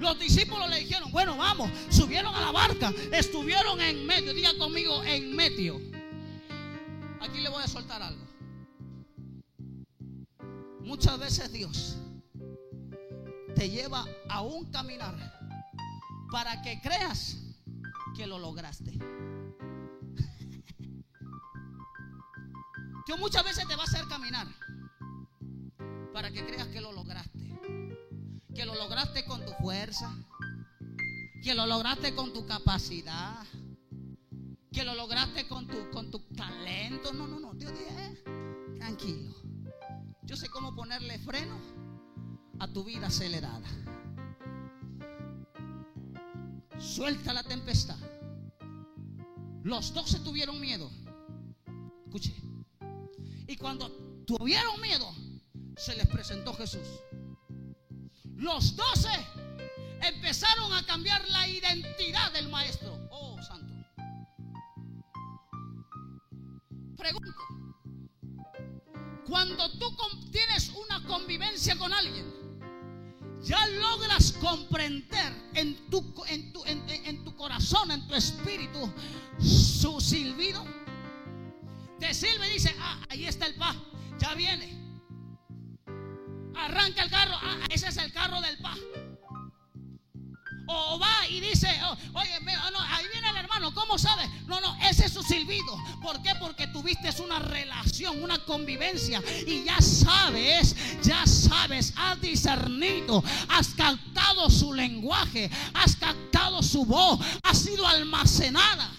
Los 0.00 0.18
discípulos 0.18 0.68
le 0.70 0.80
dijeron, 0.80 1.12
bueno, 1.12 1.36
vamos, 1.36 1.70
subieron 1.90 2.34
a 2.34 2.40
la 2.40 2.50
barca, 2.50 2.90
estuvieron 3.12 3.78
en 3.82 4.06
medio, 4.06 4.32
diga 4.32 4.56
conmigo, 4.56 5.04
en 5.04 5.36
medio. 5.36 5.78
Aquí 7.20 7.40
le 7.40 7.50
voy 7.50 7.62
a 7.62 7.68
soltar 7.68 8.02
algo. 8.02 8.26
Muchas 10.80 11.18
veces 11.18 11.52
Dios 11.52 11.98
te 13.54 13.68
lleva 13.68 14.06
a 14.30 14.40
un 14.40 14.70
caminar 14.72 15.14
para 16.32 16.62
que 16.62 16.80
creas 16.80 17.36
que 18.16 18.26
lo 18.26 18.38
lograste. 18.38 18.92
Dios 23.06 23.18
muchas 23.18 23.44
veces 23.44 23.68
te 23.68 23.76
va 23.76 23.82
a 23.82 23.86
hacer 23.86 24.06
caminar 24.08 24.46
para 26.14 26.30
que 26.30 26.46
creas 26.46 26.68
que 26.68 26.80
lo 26.80 26.90
lograste 26.92 27.39
que 28.54 28.64
lo 28.64 28.74
lograste 28.74 29.24
con 29.24 29.44
tu 29.44 29.52
fuerza, 29.52 30.14
que 31.42 31.54
lo 31.54 31.66
lograste 31.66 32.14
con 32.14 32.32
tu 32.32 32.46
capacidad, 32.46 33.44
que 34.72 34.84
lo 34.84 34.94
lograste 34.94 35.48
con 35.48 35.66
tu, 35.66 35.90
con 35.90 36.10
tu 36.10 36.20
talento. 36.34 37.12
No, 37.12 37.26
no, 37.26 37.40
no, 37.40 37.54
Dios 37.54 37.72
dice, 37.72 38.22
tranquilo. 38.76 39.34
Yo 40.22 40.36
sé 40.36 40.48
cómo 40.48 40.74
ponerle 40.74 41.18
freno 41.18 41.58
a 42.58 42.68
tu 42.68 42.84
vida 42.84 43.08
acelerada. 43.08 43.68
Suelta 46.78 47.32
la 47.32 47.42
tempestad. 47.42 47.98
Los 49.62 49.92
dos 49.92 50.10
se 50.10 50.20
tuvieron 50.20 50.60
miedo. 50.60 50.90
Escuche. 52.06 52.34
Y 53.46 53.56
cuando 53.56 53.90
tuvieron 54.24 54.80
miedo, 54.80 55.06
se 55.76 55.96
les 55.96 56.06
presentó 56.06 56.54
Jesús. 56.54 56.86
Los 58.40 58.74
doce 58.74 59.10
empezaron 60.00 60.72
a 60.72 60.82
cambiar 60.86 61.28
la 61.28 61.46
identidad 61.46 62.32
del 62.32 62.48
maestro. 62.48 62.98
Oh, 63.10 63.36
santo. 63.42 63.74
Pregunto. 66.96 67.30
Cuando 69.26 69.70
tú 69.72 69.94
tienes 70.32 70.70
una 70.70 71.04
convivencia 71.06 71.76
con 71.76 71.92
alguien, 71.92 72.32
ya 73.42 73.66
logras 73.66 74.32
comprender 74.32 75.50
en 75.52 75.90
tu, 75.90 76.14
en 76.26 76.52
tu, 76.54 76.64
en, 76.64 77.24
tu 77.24 77.36
corazón, 77.36 77.90
en 77.90 78.08
tu 78.08 78.14
espíritu, 78.14 78.90
su 79.38 80.00
silbido. 80.00 80.64
Te 81.98 82.14
silba 82.14 82.48
y 82.48 82.54
dice, 82.54 82.74
ah, 82.80 83.04
ahí 83.10 83.26
está 83.26 83.46
el 83.46 83.54
pa, 83.56 83.76
ya 84.18 84.34
viene 84.34 84.80
arranca 86.60 87.02
el 87.02 87.10
carro, 87.10 87.34
ah, 87.40 87.56
ese 87.70 87.88
es 87.88 87.96
el 87.96 88.12
carro 88.12 88.40
del 88.40 88.58
pa. 88.58 88.76
O 90.72 91.00
va 91.00 91.26
y 91.28 91.40
dice, 91.40 91.68
oh, 91.84 91.96
oye, 92.20 92.30
oh, 92.38 92.80
ahí 92.90 93.04
viene 93.12 93.28
el 93.28 93.36
hermano, 93.36 93.74
¿cómo 93.74 93.98
sabes? 93.98 94.30
No, 94.46 94.60
no, 94.60 94.76
ese 94.88 95.06
es 95.06 95.12
su 95.12 95.22
silbido. 95.22 95.76
¿Por 96.00 96.22
qué? 96.22 96.30
Porque 96.38 96.68
tuviste 96.68 97.10
una 97.20 97.40
relación, 97.40 98.22
una 98.22 98.38
convivencia 98.44 99.20
y 99.46 99.64
ya 99.64 99.80
sabes, 99.80 100.76
ya 101.02 101.26
sabes, 101.26 101.92
has 101.96 102.20
discernido, 102.20 103.22
has 103.48 103.68
captado 103.70 104.48
su 104.48 104.72
lenguaje, 104.72 105.50
has 105.74 105.96
captado 105.96 106.62
su 106.62 106.84
voz, 106.84 107.18
ha 107.42 107.54
sido 107.54 107.84
almacenada. 107.86 108.92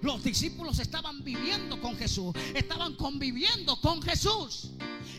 Los 0.00 0.24
discípulos 0.24 0.78
estaban 0.78 1.22
viviendo 1.22 1.78
con 1.82 1.94
Jesús, 1.98 2.34
estaban 2.54 2.94
conviviendo 2.94 3.78
con 3.82 4.00
Jesús. 4.00 4.70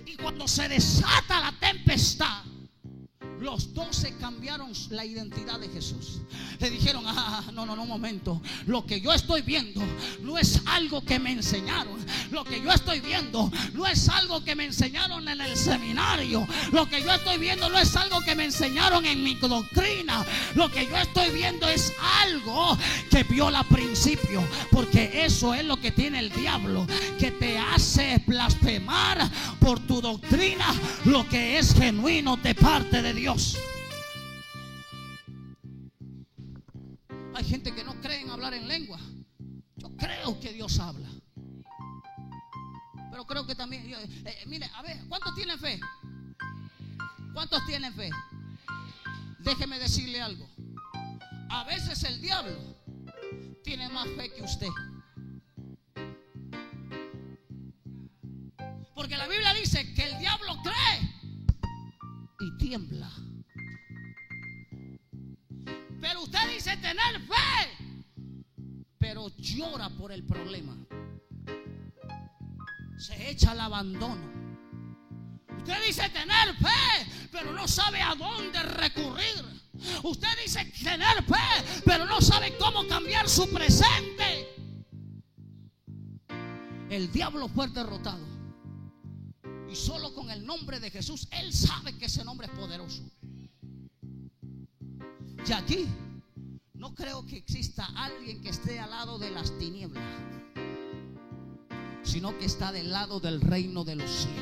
Y 0.06 0.16
cuando 0.16 0.48
se 0.48 0.68
desata 0.68 1.40
la 1.40 1.52
tempestad, 1.60 2.44
los 3.42 3.74
doce 3.74 4.14
cambiaron 4.20 4.72
la 4.92 5.04
identidad 5.04 5.60
de 5.60 5.68
Jesús. 5.70 6.20
Le 6.60 6.70
dijeron, 6.70 7.04
ah, 7.08 7.44
no, 7.54 7.66
no, 7.66 7.76
no, 7.76 7.82
un 7.82 7.90
momento. 7.90 8.40
Lo 8.68 8.86
que 8.86 9.02
yo 9.02 9.12
estoy 9.12 9.42
viendo 9.42 9.82
no 10.22 10.38
es 10.38 10.62
algo 10.68 11.04
que 11.04 11.18
me 11.18 11.32
enseñaron. 11.32 12.06
Lo 12.30 12.44
que 12.44 12.62
yo 12.62 12.72
estoy 12.72 13.00
viendo 13.00 13.52
no 13.74 13.88
es 13.88 14.08
algo 14.10 14.44
que 14.44 14.56
me 14.56 14.66
enseñaron 14.66 15.28
en 15.28 15.42
el 15.42 15.58
seminario. 15.58 16.48
Lo 16.72 16.88
que 16.88 17.02
yo 17.02 17.12
estoy 17.12 17.40
viendo 17.40 17.68
no 17.68 17.80
es 17.80 17.96
algo 17.96 18.22
que 18.22 18.36
me 18.36 18.46
enseñaron 18.46 19.06
en 19.06 19.24
mi 19.24 19.34
doctrina. 19.34 20.24
Lo 20.54 20.70
que 20.70 20.86
yo 20.86 20.96
estoy 20.98 21.32
viendo 21.32 21.68
es 21.68 21.92
algo 22.22 22.78
que 23.10 23.24
viola 23.24 23.64
principio. 23.64 24.44
Porque 24.70 25.26
eso 25.26 25.56
es 25.56 25.66
lo 25.66 25.82
que 25.82 25.92
tiene 25.92 26.20
el 26.20 26.32
diablo. 26.32 26.86
Que 27.18 27.32
te 27.32 27.58
hace 27.58 28.22
blasfemar 28.28 29.30
por 29.60 29.80
tu 29.80 30.00
doctrina 30.00 30.66
lo 31.06 31.28
que 31.28 31.58
es 31.58 31.74
genuino 31.74 32.38
de 32.38 32.54
parte 32.54 33.02
de 33.02 33.14
Dios. 33.14 33.31
Hay 37.34 37.46
gente 37.46 37.74
que 37.74 37.84
no 37.84 38.00
cree 38.02 38.22
en 38.22 38.30
hablar 38.30 38.54
en 38.54 38.68
lengua. 38.68 39.00
Yo 39.78 39.90
creo 39.96 40.38
que 40.40 40.52
Dios 40.52 40.80
habla. 40.80 41.08
Pero 43.10 43.26
creo 43.26 43.46
que 43.48 43.56
también, 43.56 43.90
eh, 43.94 44.24
eh, 44.26 44.44
mire, 44.48 44.70
a 44.76 44.82
ver, 44.82 44.98
¿cuántos 45.08 45.34
tienen 45.34 45.58
fe? 45.60 45.80
¿Cuántos 47.34 47.66
tienen 47.66 47.94
fe? 47.94 48.10
Déjeme 49.40 49.80
decirle 49.80 50.22
algo. 50.22 50.50
A 51.50 51.64
veces 51.64 52.04
el 52.04 52.22
diablo 52.22 52.58
tiene 53.64 53.88
más 53.90 54.08
fe 54.10 54.32
que 54.34 54.44
usted. 54.44 54.70
Porque 58.94 59.16
la 59.18 59.28
Biblia 59.28 59.54
dice 59.54 59.94
que 59.94 60.04
el 60.04 60.20
diablo 60.20 60.58
cree 60.64 60.81
tiembla. 62.72 63.12
Pero 66.00 66.24
usted 66.24 66.54
dice 66.54 66.78
tener 66.78 67.20
fe, 67.20 68.88
pero 68.98 69.28
llora 69.36 69.90
por 69.90 70.14
el 70.14 70.24
problema. 70.24 70.78
Se 72.98 73.30
echa 73.30 73.52
al 73.52 73.60
abandono. 73.60 74.24
Usted 75.58 75.86
dice 75.86 76.10
tener 76.12 76.56
fe, 76.56 77.28
pero 77.30 77.52
no 77.52 77.68
sabe 77.68 78.02
a 78.02 78.16
dónde 78.16 78.64
recurrir. 78.64 79.44
Usted 80.04 80.30
dice 80.42 80.64
tener 80.82 81.24
fe, 81.26 81.82
pero 81.84 82.06
no 82.06 82.22
sabe 82.22 82.56
cómo 82.58 82.88
cambiar 82.88 83.28
su 83.28 83.52
presente. 83.52 84.48
El 86.90 87.12
diablo 87.12 87.50
fue 87.50 87.68
derrotado. 87.68 88.26
Y 89.70 89.76
solo 89.76 90.01
el 90.42 90.48
nombre 90.48 90.80
de 90.80 90.90
Jesús, 90.90 91.28
Él 91.30 91.54
sabe 91.54 91.96
que 91.98 92.06
ese 92.06 92.26
nombre 92.26 92.48
es 92.48 92.54
poderoso. 92.54 93.04
Y 95.48 95.52
aquí 95.52 95.86
no 96.74 96.96
creo 96.96 97.24
que 97.28 97.38
exista 97.38 97.86
alguien 97.96 98.42
que 98.42 98.50
esté 98.50 98.80
al 98.80 98.90
lado 98.90 99.20
de 99.20 99.30
las 99.30 99.56
tinieblas, 99.60 100.04
sino 102.02 102.36
que 102.40 102.46
está 102.46 102.72
del 102.72 102.90
lado 102.90 103.20
del 103.20 103.40
reino 103.40 103.84
de 103.84 103.98
los 103.98 104.10
cielos. 104.10 104.42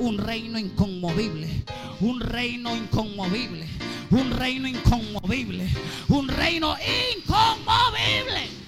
Un 0.00 0.18
reino 0.18 0.58
inconmovible, 0.58 1.64
un 2.00 2.18
reino 2.18 2.76
inconmovible, 2.76 3.68
un 4.10 4.32
reino 4.32 4.66
inconmovible, 4.66 5.68
un 6.08 6.26
reino 6.26 6.74
inconmovible. 7.14 8.63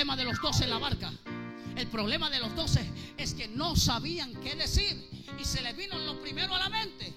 Problema 0.00 0.16
de 0.16 0.24
los 0.24 0.40
doce 0.40 0.64
en 0.64 0.70
la 0.70 0.78
barca. 0.78 1.12
El 1.76 1.86
problema 1.88 2.30
de 2.30 2.38
los 2.38 2.56
doce 2.56 2.80
es 3.18 3.34
que 3.34 3.48
no 3.48 3.76
sabían 3.76 4.32
qué 4.40 4.56
decir 4.56 4.96
y 5.38 5.44
se 5.44 5.60
les 5.60 5.76
vino 5.76 5.98
lo 5.98 6.18
primero 6.22 6.54
a 6.54 6.58
la 6.58 6.70
mente 6.70 7.12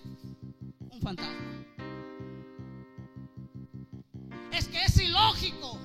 un 0.89 0.99
fantasma. 0.99 1.63
Es 4.51 4.67
que 4.67 4.83
es 4.83 4.97
ilógico. 4.99 5.79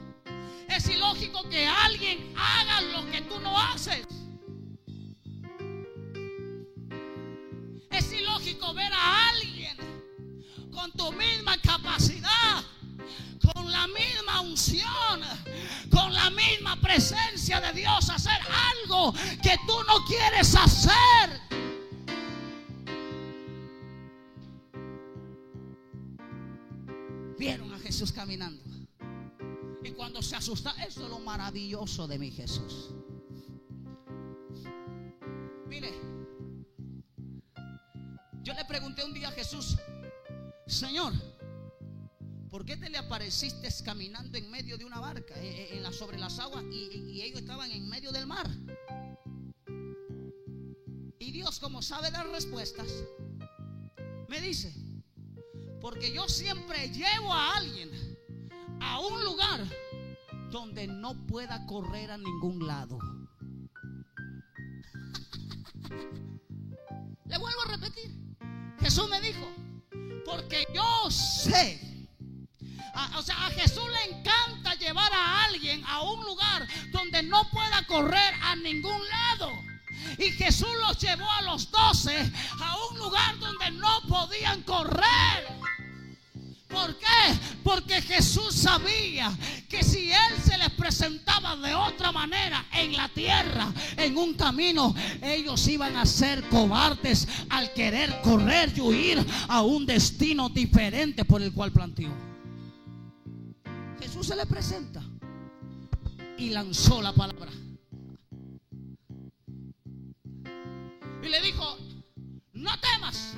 Es 0.68 0.88
ilógico 0.88 1.48
que 1.48 1.68
alguien 1.68 2.34
haga 2.37 2.80
lo 2.80 3.08
que 3.12 3.20
tú 3.22 3.38
no 3.38 3.56
haces. 3.56 4.04
Es 7.92 8.12
ilógico 8.12 8.74
ver 8.74 8.92
a 8.92 9.28
alguien 9.28 9.76
con 10.72 10.90
tu 10.90 11.12
misma 11.12 11.56
capacidad, 11.58 12.64
con 13.54 13.70
la 13.70 13.87
misma 13.87 14.40
unción, 14.40 15.22
la 16.18 16.31
misma 16.31 16.81
presencia 16.81 17.61
de 17.61 17.72
Dios 17.72 18.11
hacer 18.11 18.38
algo 18.83 19.12
que 19.42 19.57
tú 19.66 19.76
no 19.87 20.04
quieres 20.07 20.54
hacer. 20.54 21.40
Vieron 27.38 27.72
a 27.72 27.78
Jesús 27.78 28.12
caminando. 28.12 28.64
Y 29.85 29.92
cuando 29.92 30.20
se 30.22 30.35
asusta, 30.35 30.74
eso 30.85 31.04
es 31.04 31.11
lo 31.11 31.20
maravilloso 31.20 32.09
de 32.09 32.18
mi 32.18 32.31
Jesús. 32.33 32.90
Mire, 35.66 35.92
yo 38.42 38.54
le 38.54 38.64
pregunté 38.64 39.04
un 39.04 39.14
día 39.14 39.28
a 39.28 39.33
Jesús, 39.33 39.76
Señor, 40.66 41.12
¿por 42.59 42.66
qué 42.66 42.77
te 42.77 42.90
le 42.90 42.99
apareciste 42.99 43.68
caminando 43.85 44.37
en 44.37 44.51
medio 44.51 44.77
de 44.77 44.85
una 44.85 44.99
barca, 44.99 45.33
eh, 45.37 45.79
eh, 45.79 45.92
sobre 45.92 46.18
las 46.18 46.40
aguas, 46.40 46.64
y 46.73 47.23
ellos 47.23 47.42
estaban 47.42 47.71
en 47.71 47.88
medio 47.88 48.11
del 48.11 48.27
mar? 48.27 48.51
Y 51.21 51.31
Dios, 51.31 51.61
como 51.61 51.83
sabe 51.83 52.11
dar 52.11 52.29
respuestas, 52.31 52.88
me 54.27 54.40
dice, 54.40 54.75
porque 55.81 56.12
yo 56.12 56.29
siempre 56.29 56.88
llevo 56.88 57.33
a 57.33 57.59
alguien 57.59 57.92
a 58.81 58.99
un 59.07 59.25
lugar 59.25 59.61
donde 60.51 60.88
no 60.88 61.14
pueda 61.29 61.64
correr 61.64 62.11
a 62.11 62.18
ningún 62.18 62.66
lado. 62.66 62.99
Le 67.25 67.38
vuelvo 67.38 67.62
a 67.66 67.68
repetir. 67.68 68.11
Jesús 68.81 69.09
me 69.09 69.21
dijo, 69.21 69.47
porque 70.25 70.66
yo 70.75 71.09
sé. 71.09 71.88
O 73.16 73.22
sea, 73.22 73.46
a 73.46 73.50
Jesús 73.50 73.84
le 73.90 74.16
encanta 74.16 74.74
llevar 74.74 75.12
a 75.12 75.44
alguien 75.44 75.84
a 75.87 76.02
un 76.02 76.24
lugar 76.24 76.66
donde 76.90 77.22
no 77.22 77.48
pueda 77.50 77.87
correr 77.87 78.34
a 78.42 78.56
ningún 78.56 79.00
lado. 79.08 79.50
Y 80.18 80.30
Jesús 80.32 80.68
los 80.87 80.98
llevó 80.98 81.30
a 81.30 81.42
los 81.42 81.70
doce 81.70 82.30
a 82.61 82.76
un 82.90 82.98
lugar 82.98 83.38
donde 83.38 83.70
no 83.72 84.00
podían 84.08 84.62
correr. 84.62 85.58
¿Por 86.68 86.98
qué? 86.98 87.06
Porque 87.64 88.02
Jesús 88.02 88.54
sabía 88.54 89.37
que 89.68 89.82
si 89.82 90.12
Él 90.12 90.42
se 90.44 90.58
les 90.58 90.70
presentaba 90.70 91.56
de 91.56 91.74
otra 91.74 92.12
manera 92.12 92.66
en 92.72 92.94
la 92.94 93.08
tierra, 93.08 93.72
en 93.96 94.18
un 94.18 94.34
camino, 94.34 94.94
ellos 95.22 95.66
iban 95.66 95.96
a 95.96 96.04
ser 96.04 96.42
cobardes 96.48 97.26
al 97.48 97.72
querer 97.72 98.20
correr 98.22 98.72
y 98.76 98.80
huir 98.80 99.26
a 99.48 99.62
un 99.62 99.87
destino 99.87 100.50
diferente 100.50 101.24
por 101.24 101.40
el 101.40 101.52
cual 101.52 101.72
planteó. 101.72 102.11
Jesús 104.18 104.35
se 104.35 104.37
le 104.37 104.46
presenta 104.46 105.00
y 106.37 106.50
lanzó 106.50 107.00
la 107.00 107.12
palabra. 107.12 107.52
Y 111.22 111.28
le 111.28 111.40
dijo, 111.40 111.78
no 112.54 112.72
temas. 112.81 113.37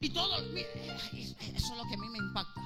Y 0.00 0.10
todo, 0.10 0.38
eso 0.38 1.34
es 1.54 1.76
lo 1.76 1.84
que 1.84 1.94
a 1.94 1.98
mí 1.98 2.08
me 2.08 2.18
impacta. 2.18 2.60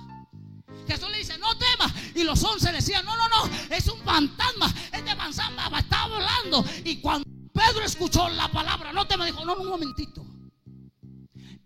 Jesús 0.89 1.11
le 1.11 1.19
dice, 1.19 1.37
no 1.37 1.55
temas. 1.59 1.93
Y 2.15 2.25
los 2.25 2.43
once 2.43 2.73
decían, 2.73 3.05
no, 3.05 3.15
no, 3.19 3.29
no, 3.29 3.55
es 3.69 3.87
un 3.89 4.01
fantasma. 4.01 4.73
Este 4.91 5.15
fantasma 5.15 5.81
está 5.81 6.05
hablando. 6.05 6.65
Y 6.87 7.03
cuando 7.03 7.29
Pedro 7.53 7.85
escuchó 7.85 8.31
la 8.31 8.51
palabra, 8.51 8.95
no 8.95 9.07
temas, 9.07 9.27
dijo, 9.27 9.45
no, 9.45 9.57
un 9.57 9.69
momentito. 9.69 10.25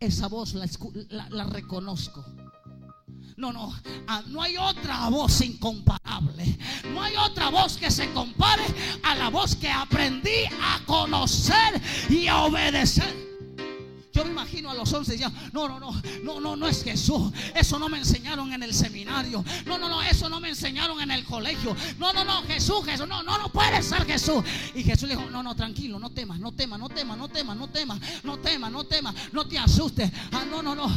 Esa 0.00 0.26
voz 0.26 0.54
la 0.54 1.44
reconozco. 1.44 2.24
No, 3.38 3.52
no, 3.52 3.72
ah, 4.08 4.20
no 4.26 4.42
hay 4.42 4.56
otra 4.56 5.08
voz 5.10 5.40
incomparable. 5.42 6.58
No 6.92 7.00
hay 7.00 7.14
otra 7.14 7.50
voz 7.50 7.76
que 7.76 7.88
se 7.88 8.12
compare 8.12 8.64
a 9.04 9.14
la 9.14 9.28
voz 9.28 9.54
que 9.54 9.70
aprendí 9.70 10.44
a 10.60 10.80
conocer 10.84 11.80
y 12.10 12.26
a 12.26 12.38
obedecer. 12.38 13.28
Yo 14.12 14.24
me 14.24 14.32
imagino 14.32 14.72
a 14.72 14.74
los 14.74 14.92
once 14.92 15.16
ya, 15.16 15.30
no, 15.52 15.68
no, 15.68 15.78
no, 15.78 16.02
no, 16.24 16.40
no, 16.40 16.56
no 16.56 16.66
es 16.66 16.82
Jesús. 16.82 17.32
Eso 17.54 17.78
no 17.78 17.88
me 17.88 17.98
enseñaron 17.98 18.52
en 18.52 18.64
el 18.64 18.74
seminario. 18.74 19.44
No, 19.66 19.78
no, 19.78 19.88
no, 19.88 20.02
eso 20.02 20.28
no 20.28 20.40
me 20.40 20.48
enseñaron 20.48 21.00
en 21.00 21.12
el 21.12 21.24
colegio. 21.24 21.76
No, 21.96 22.12
no, 22.12 22.24
no, 22.24 22.42
Jesús, 22.42 22.84
Jesús, 22.84 23.06
no, 23.06 23.22
no, 23.22 23.38
no 23.38 23.52
puede 23.52 23.84
ser 23.84 24.04
Jesús. 24.04 24.42
Y 24.74 24.82
Jesús 24.82 25.08
le 25.08 25.14
dijo, 25.14 25.30
no, 25.30 25.44
no, 25.44 25.54
tranquilo, 25.54 26.00
no 26.00 26.10
temas, 26.10 26.40
no 26.40 26.50
temas, 26.50 26.80
no 26.80 26.88
temas, 26.88 27.16
no 27.16 27.28
temas, 27.28 27.56
no 27.56 27.68
temas, 27.68 28.00
no 28.24 28.36
temas, 28.38 28.72
no 28.72 28.84
temas, 28.84 29.14
no 29.32 29.46
te 29.46 29.58
asustes. 29.58 30.10
Ah, 30.32 30.44
no, 30.50 30.60
no, 30.60 30.74
no. 30.74 30.90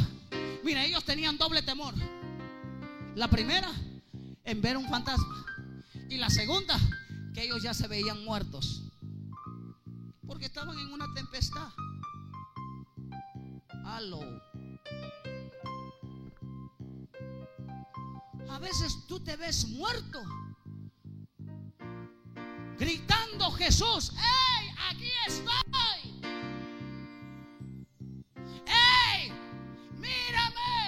Mira, 0.64 0.84
ellos 0.84 1.04
tenían 1.04 1.38
doble 1.38 1.62
temor. 1.62 1.94
La 3.16 3.28
primera, 3.30 3.70
en 4.44 4.62
ver 4.62 4.78
un 4.78 4.88
fantasma. 4.88 5.46
Y 6.10 6.18
la 6.18 6.30
segunda, 6.30 6.78
que 7.34 7.44
ellos 7.44 7.62
ya 7.64 7.74
se 7.74 7.88
veían 7.88 8.24
muertos. 8.24 8.84
Porque 10.26 10.46
estaban 10.46 10.78
en 10.78 10.92
una 10.94 11.06
tempestad. 11.14 11.70
A 18.50 18.60
veces 18.60 19.06
tú 19.08 19.20
te 19.20 19.36
ves 19.36 19.68
muerto. 19.68 20.24
Gritando 22.80 23.52
Jesús, 23.52 24.12
¡Ey! 24.16 24.70
Aquí 24.90 25.12
estoy. 25.28 26.22
¡Ey! 28.66 29.32
Mírame. 29.98 30.81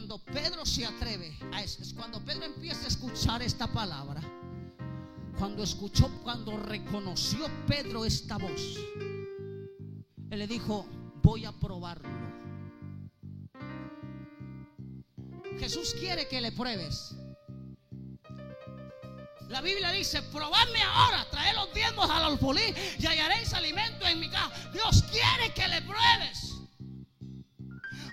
Cuando 0.00 0.16
Pedro 0.16 0.64
se 0.64 0.86
atreve 0.86 1.36
a 1.52 1.62
es 1.62 1.92
cuando 1.94 2.24
Pedro 2.24 2.46
empieza 2.46 2.86
a 2.86 2.88
escuchar 2.88 3.42
esta 3.42 3.66
palabra. 3.66 4.22
Cuando 5.38 5.62
escuchó, 5.62 6.08
cuando 6.22 6.56
reconoció 6.56 7.46
Pedro 7.66 8.06
esta 8.06 8.38
voz 8.38 8.78
él 10.30 10.38
le 10.38 10.46
dijo, 10.46 10.86
voy 11.22 11.44
a 11.44 11.52
probarlo. 11.52 12.08
Jesús 15.58 15.94
quiere 16.00 16.26
que 16.28 16.40
le 16.40 16.52
pruebes. 16.52 17.14
La 19.50 19.60
Biblia 19.60 19.90
dice, 19.90 20.22
probadme 20.22 20.80
ahora, 20.80 21.28
traed 21.30 21.54
los 21.56 21.74
diezmos 21.74 22.08
al 22.08 22.24
alfolí 22.24 22.74
y 22.98 23.06
hallaréis 23.06 23.52
alimento 23.52 24.06
en 24.06 24.18
mi 24.18 24.30
casa. 24.30 24.50
Dios 24.72 25.04
quiere 25.10 25.52
que 25.52 25.68
le 25.68 25.82
pruebes. 25.82 26.49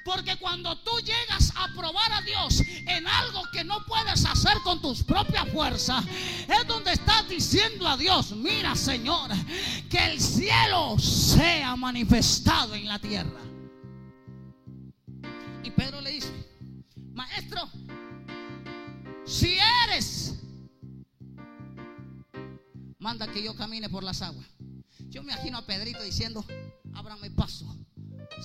Porque 0.07 0.37
cuando 0.37 0.73
tú 0.77 0.91
llegas 1.01 1.51
a 1.57 1.67
probar 1.75 2.13
a 2.13 2.21
Dios 2.21 2.61
en 2.61 3.05
algo 3.05 3.43
que 3.51 3.65
no 3.65 3.83
puedes 3.85 4.23
hacer 4.23 4.53
con 4.63 4.81
tus 4.81 5.03
propias 5.03 5.49
fuerzas, 5.49 6.05
es 6.47 6.65
donde 6.65 6.93
estás 6.93 7.27
diciendo 7.27 7.85
a 7.85 7.97
Dios, 7.97 8.31
mira 8.31 8.73
Señor, 8.73 9.29
que 9.89 9.97
el 9.97 10.21
cielo 10.21 10.97
sea 10.97 11.75
manifestado 11.75 12.73
en 12.73 12.87
la 12.87 12.99
tierra. 12.99 13.41
Y 15.61 15.71
Pedro 15.71 15.99
le 15.99 16.11
dice, 16.11 16.31
maestro, 17.13 17.69
si 19.25 19.57
eres, 19.89 20.35
manda 22.97 23.27
que 23.27 23.43
yo 23.43 23.53
camine 23.57 23.89
por 23.89 24.05
las 24.05 24.21
aguas. 24.21 24.47
Yo 25.09 25.21
me 25.21 25.33
imagino 25.33 25.57
a 25.57 25.65
Pedrito 25.65 26.01
diciendo, 26.01 26.45
ábrame 26.93 27.29
paso, 27.29 27.75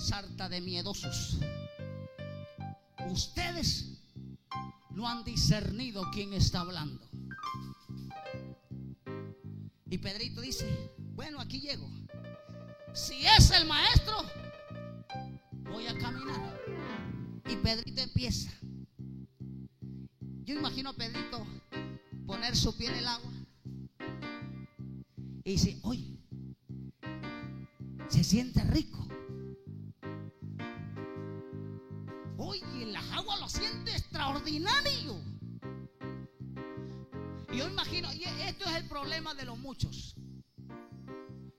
sarta 0.03 0.49
de 0.49 0.59
miedosos. 0.59 1.37
Ustedes 3.09 4.01
no 4.91 5.07
han 5.07 5.23
discernido 5.23 6.03
quién 6.11 6.33
está 6.33 6.59
hablando. 6.59 7.07
Y 9.89 9.97
Pedrito 9.97 10.41
dice, 10.41 10.91
bueno, 11.15 11.39
aquí 11.39 11.61
llego. 11.61 11.89
Si 12.93 13.25
es 13.25 13.51
el 13.51 13.65
maestro, 13.65 14.13
voy 15.71 15.87
a 15.87 15.97
caminar. 15.97 16.59
Y 17.47 17.55
Pedrito 17.57 18.01
empieza. 18.01 18.51
Yo 20.43 20.55
imagino 20.55 20.89
a 20.89 20.93
Pedrito 20.93 21.45
poner 22.27 22.55
su 22.55 22.75
pie 22.75 22.89
en 22.89 22.95
el 22.95 23.07
agua. 23.07 23.31
Y 25.45 25.51
dice, 25.51 25.79
oye, 25.83 26.19
se 28.09 28.23
siente 28.23 28.63
rico. 28.65 29.07
Oye, 32.53 32.85
las 32.85 33.03
aguas 33.11 33.39
lo 33.39 33.49
siente 33.49 33.91
extraordinario. 33.91 35.19
Y 37.51 37.57
yo 37.57 37.67
imagino, 37.67 38.13
y 38.13 38.23
esto 38.23 38.65
es 38.65 38.75
el 38.75 38.87
problema 38.87 39.33
de 39.33 39.45
los 39.45 39.57
muchos. 39.57 40.15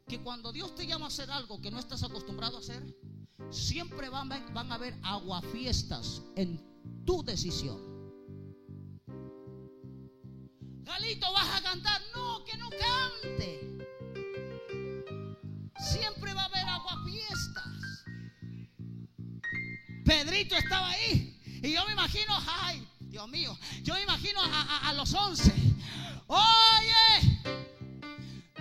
Que 0.07 0.23
cuando 0.23 0.53
Dios 0.53 0.73
te 0.77 0.87
llama 0.87 1.07
a 1.07 1.09
hacer 1.09 1.33
algo 1.33 1.61
que 1.61 1.73
no 1.73 1.81
estás 1.81 2.05
acostumbrado 2.05 2.59
a 2.59 2.61
hacer, 2.61 2.97
siempre 3.51 4.09
van, 4.09 4.29
van 4.53 4.71
a 4.71 4.77
haber 4.77 4.97
aguafiestas 5.03 6.23
en 6.37 6.63
tu 7.05 7.25
decisión. 7.25 7.94
Estaba 20.59 20.91
ahí. 20.91 21.41
Y 21.63 21.73
yo 21.73 21.85
me 21.87 21.93
imagino, 21.93 22.37
ay, 22.63 22.87
Dios 23.01 23.29
mío, 23.29 23.57
yo 23.83 23.95
me 23.95 24.03
imagino 24.03 24.41
a, 24.43 24.89
a 24.89 24.93
los 24.93 25.13
once. 25.15 25.53
Oye, 26.27 27.41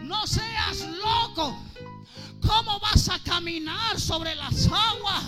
no 0.01 0.25
seas 0.27 0.81
loco. 0.81 1.59
¿Cómo 2.45 2.79
vas 2.79 3.09
a 3.09 3.19
caminar 3.19 3.99
sobre 3.99 4.35
las 4.35 4.67
aguas? 4.67 5.23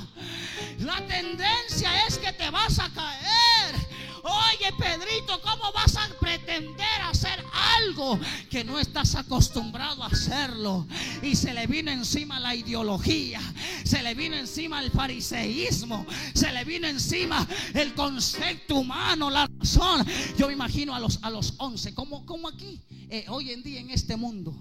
La 0.80 1.06
tendencia 1.08 2.06
es 2.06 2.18
que 2.18 2.34
te 2.34 2.50
vas 2.50 2.80
a 2.80 2.90
caer. 2.90 3.76
Oye, 4.24 4.74
Pedrito, 4.78 5.40
¿cómo 5.42 5.72
vas 5.72 5.96
a 5.98 6.08
pretender 6.20 7.02
hacer 7.04 7.44
algo 7.78 8.20
que 8.50 8.64
no 8.64 8.80
estás 8.80 9.16
acostumbrado 9.16 10.04
a 10.04 10.08
hacerlo? 10.08 10.88
Y 11.22 11.36
se 11.36 11.54
le 11.54 11.68
vino 11.68 11.92
encima 11.92 12.40
la 12.40 12.56
ideología, 12.56 13.40
se 13.86 14.02
le 14.02 14.16
vino 14.16 14.36
encima 14.36 14.84
el 14.84 14.92
fariseísmo, 14.92 16.06
se 16.34 16.52
le 16.52 16.66
vino 16.66 16.88
encima 16.88 17.48
el 17.74 17.94
concepto 17.94 18.78
humano, 18.78 19.30
la 19.30 19.48
razón. 19.60 20.06
Yo 20.38 20.48
me 20.48 20.54
imagino 20.54 20.94
a 20.94 21.00
los, 21.00 21.20
a 21.22 21.30
los 21.30 21.54
once, 21.58 21.94
como, 21.94 22.26
como 22.26 22.48
aquí, 22.48 22.82
eh, 23.10 23.26
hoy 23.30 23.52
en 23.52 23.62
día 23.64 23.80
en 23.80 23.92
este 23.92 24.18
mundo 24.18 24.56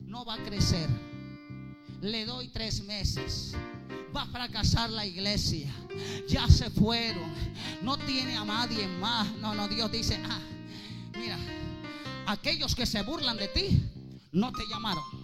no 0.00 0.24
va 0.24 0.34
a 0.34 0.44
crecer. 0.44 0.88
Le 2.00 2.24
doy 2.24 2.48
tres 2.48 2.84
meses. 2.84 3.54
Va 4.14 4.22
a 4.22 4.26
fracasar 4.26 4.90
la 4.90 5.06
iglesia. 5.06 5.72
Ya 6.28 6.46
se 6.48 6.70
fueron. 6.70 7.32
No 7.82 7.96
tiene 7.98 8.36
a 8.36 8.44
nadie 8.44 8.86
más. 8.86 9.32
No, 9.36 9.54
no, 9.54 9.66
Dios 9.68 9.90
dice, 9.90 10.20
ah, 10.28 10.40
mira, 11.18 11.38
aquellos 12.26 12.74
que 12.74 12.86
se 12.86 13.02
burlan 13.02 13.36
de 13.36 13.48
ti, 13.48 13.82
no 14.32 14.52
te 14.52 14.62
llamaron. 14.70 15.23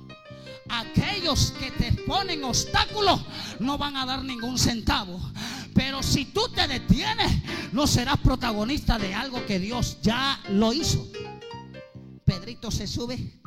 Aquellos 0.70 1.52
que 1.52 1.70
te 1.72 1.92
ponen 2.04 2.44
obstáculos 2.44 3.20
no 3.58 3.76
van 3.76 3.96
a 3.96 4.06
dar 4.06 4.22
ningún 4.22 4.58
centavo. 4.58 5.20
Pero 5.74 6.02
si 6.02 6.26
tú 6.26 6.48
te 6.48 6.66
detienes, 6.68 7.42
no 7.72 7.86
serás 7.86 8.18
protagonista 8.18 8.98
de 8.98 9.14
algo 9.14 9.44
que 9.46 9.58
Dios 9.58 9.98
ya 10.02 10.40
lo 10.50 10.72
hizo. 10.72 11.06
Pedrito 12.24 12.70
se 12.70 12.86
sube, 12.86 13.40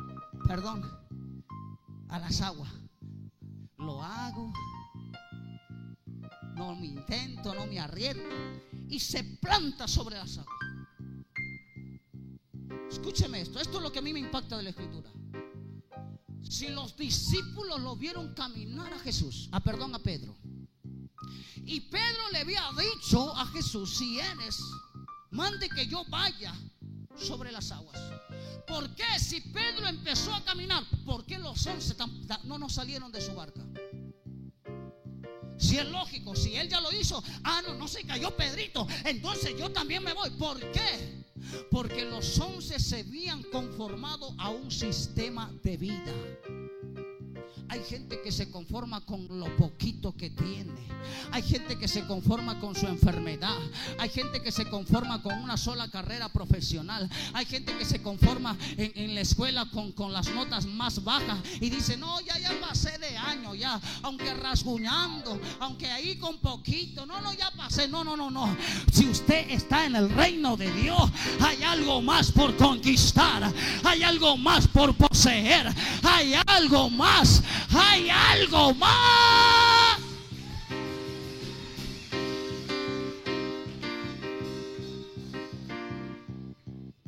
perdón, 0.46 0.82
a 2.08 2.18
las 2.18 2.40
aguas. 2.40 2.70
Lo 3.78 4.02
hago. 4.02 4.52
No 6.54 6.76
me 6.76 6.86
intento, 6.86 7.54
no 7.54 7.66
me 7.66 7.80
arriesgo. 7.80 8.22
Y 8.88 9.00
se 9.00 9.24
planta 9.24 9.88
sobre 9.88 10.16
las 10.16 10.38
aguas. 10.38 10.54
Escúcheme 12.90 13.40
esto. 13.40 13.58
Esto 13.58 13.78
es 13.78 13.82
lo 13.82 13.90
que 13.90 13.98
a 13.98 14.02
mí 14.02 14.12
me 14.12 14.20
impacta 14.20 14.56
de 14.56 14.62
la 14.62 14.70
escritura. 14.70 15.10
Si 16.48 16.68
los 16.68 16.96
discípulos 16.96 17.80
lo 17.80 17.96
vieron 17.96 18.34
caminar 18.34 18.92
a 18.92 18.98
Jesús, 18.98 19.48
a 19.52 19.56
ah, 19.56 19.60
perdón 19.60 19.94
a 19.94 19.98
Pedro. 19.98 20.36
Y 21.64 21.80
Pedro 21.80 22.30
le 22.32 22.38
había 22.38 22.62
dicho 22.78 23.34
a 23.36 23.46
Jesús, 23.46 23.96
si 23.96 24.18
eres, 24.18 24.58
mande 25.30 25.68
que 25.68 25.86
yo 25.86 26.04
vaya 26.08 26.54
sobre 27.16 27.50
las 27.50 27.70
aguas. 27.72 27.98
¿Por 28.66 28.94
qué 28.94 29.18
si 29.18 29.40
Pedro 29.40 29.86
empezó 29.86 30.34
a 30.34 30.44
caminar, 30.44 30.84
por 31.04 31.24
qué 31.24 31.38
los 31.38 31.66
once 31.66 31.94
no 32.44 32.58
nos 32.58 32.74
salieron 32.74 33.10
de 33.10 33.20
su 33.20 33.34
barca? 33.34 33.62
Si 35.56 35.78
es 35.78 35.86
lógico, 35.88 36.34
si 36.34 36.56
él 36.56 36.68
ya 36.68 36.80
lo 36.80 36.92
hizo, 36.92 37.22
ah, 37.44 37.62
no, 37.66 37.74
no 37.74 37.88
se 37.88 38.04
cayó 38.04 38.36
Pedrito, 38.36 38.86
entonces 39.04 39.56
yo 39.58 39.70
también 39.70 40.02
me 40.02 40.12
voy. 40.12 40.30
¿Por 40.30 40.60
qué? 40.72 41.23
Porque 41.70 42.04
los 42.04 42.38
once 42.38 42.78
se 42.78 43.00
habían 43.00 43.42
conformado 43.44 44.34
a 44.38 44.50
un 44.50 44.70
sistema 44.70 45.52
de 45.62 45.76
vida. 45.76 46.12
Hay 47.68 47.82
gente 47.82 48.20
que 48.20 48.30
se 48.30 48.50
conforma 48.50 49.00
con 49.00 49.26
lo 49.38 49.56
poquito 49.56 50.12
que 50.12 50.30
tiene. 50.30 50.72
Hay 51.32 51.42
gente 51.42 51.78
que 51.78 51.88
se 51.88 52.06
conforma 52.06 52.58
con 52.60 52.74
su 52.74 52.86
enfermedad. 52.86 53.56
Hay 53.98 54.08
gente 54.10 54.42
que 54.42 54.52
se 54.52 54.68
conforma 54.68 55.22
con 55.22 55.34
una 55.42 55.56
sola 55.56 55.90
carrera 55.90 56.28
profesional. 56.28 57.08
Hay 57.32 57.46
gente 57.46 57.76
que 57.76 57.84
se 57.84 58.02
conforma 58.02 58.56
en, 58.76 59.14
la 59.14 59.20
escuela 59.20 59.66
con, 59.72 59.92
con, 59.92 60.12
las 60.12 60.28
notas 60.28 60.66
más 60.66 61.02
bajas 61.02 61.38
y 61.60 61.70
dice, 61.70 61.96
no, 61.96 62.20
ya, 62.20 62.38
ya 62.38 62.52
pasé 62.60 62.98
de 62.98 63.16
año, 63.16 63.54
ya. 63.54 63.80
Aunque 64.02 64.34
rasguñando, 64.34 65.40
aunque 65.60 65.90
ahí 65.90 66.16
con 66.16 66.38
poquito. 66.38 67.06
No, 67.06 67.20
no, 67.20 67.32
ya 67.32 67.50
pasé. 67.50 67.88
No, 67.88 68.04
no, 68.04 68.16
no, 68.16 68.30
no. 68.30 68.56
Si 68.92 69.08
usted 69.08 69.50
está 69.50 69.86
en 69.86 69.96
el 69.96 70.10
reino 70.10 70.56
de 70.56 70.70
Dios, 70.72 71.10
hay 71.40 71.62
algo 71.62 72.02
más 72.02 72.30
por 72.30 72.56
conquistar. 72.56 73.52
Hay 73.82 74.02
algo 74.02 74.36
más 74.36 74.68
por 74.68 74.94
poseer. 74.94 75.72
Hay 76.02 76.34
algo 76.46 76.90
más 76.90 77.42
hay 77.70 78.10
algo 78.10 78.74
más. 78.74 80.00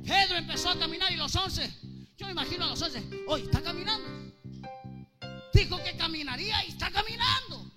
Pedro 0.05 0.37
empezó 0.37 0.71
a 0.71 0.79
caminar 0.79 1.11
y 1.13 1.17
los 1.17 1.35
once, 1.35 1.69
yo 2.17 2.27
me 2.27 2.33
imagino 2.33 2.65
a 2.65 2.69
los 2.69 2.81
once, 2.81 3.03
hoy 3.27 3.43
está 3.43 3.61
caminando. 3.61 4.09
Dijo 5.53 5.83
que 5.83 5.97
caminaría 5.97 6.65
y 6.65 6.69
está 6.69 6.91
caminando. 6.91 7.71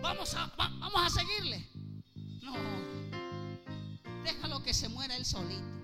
Vamos 0.00 0.34
a, 0.34 0.52
vamos 0.56 1.00
a 1.02 1.10
seguirle. 1.10 1.66
No, 2.42 2.54
déjalo 4.24 4.62
que 4.62 4.74
se 4.74 4.88
muera 4.88 5.16
él 5.16 5.24
solito. 5.24 5.81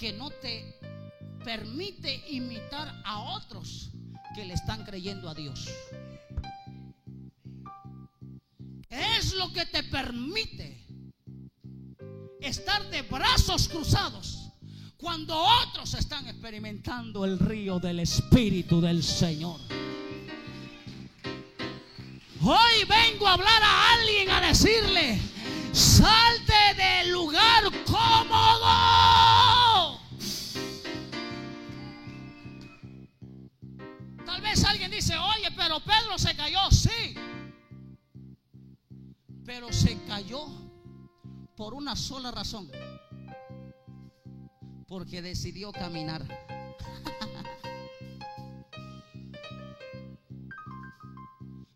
Que 0.00 0.14
no 0.14 0.30
te 0.30 0.80
permite 1.44 2.24
imitar 2.30 3.02
a 3.04 3.18
otros 3.36 3.90
que 4.34 4.46
le 4.46 4.54
están 4.54 4.82
creyendo 4.86 5.28
a 5.28 5.34
Dios. 5.34 5.68
¿Qué 8.88 9.16
es 9.18 9.34
lo 9.34 9.52
que 9.52 9.66
te 9.66 9.82
permite 9.82 10.86
estar 12.40 12.88
de 12.88 13.02
brazos 13.02 13.68
cruzados 13.68 14.48
cuando 14.96 15.38
otros 15.38 15.92
están 15.92 16.26
experimentando 16.28 17.26
el 17.26 17.38
río 17.38 17.78
del 17.78 18.00
Espíritu 18.00 18.80
del 18.80 19.02
Señor? 19.02 19.60
Hoy 22.42 22.84
vengo 22.88 23.28
a 23.28 23.34
hablar 23.34 23.62
a 23.62 23.92
alguien 23.96 24.30
a 24.30 24.40
decirle, 24.40 25.20
Salte 25.74 26.74
del 26.74 27.12
lugar 27.12 27.64
cómodo. 27.84 29.19
Pedro 36.10 36.18
se 36.18 36.36
cayó, 36.36 36.70
sí. 36.72 37.14
Pero 39.44 39.72
se 39.72 39.96
cayó 40.06 40.44
por 41.56 41.72
una 41.72 41.94
sola 41.94 42.32
razón. 42.32 42.68
Porque 44.88 45.22
decidió 45.22 45.70
caminar. 45.70 46.26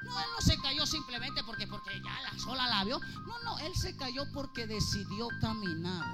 No, 0.03 0.20
él 0.20 0.27
no 0.35 0.40
se 0.40 0.57
cayó 0.61 0.85
simplemente 0.85 1.42
porque, 1.44 1.66
porque 1.66 1.90
ya 2.05 2.23
la 2.23 2.38
sola 2.38 2.68
la 2.68 2.85
vio. 2.85 3.01
No, 3.27 3.42
no, 3.42 3.59
él 3.61 3.73
se 3.75 3.97
cayó 3.97 4.25
porque 4.33 4.66
decidió 4.66 5.29
caminar. 5.40 6.05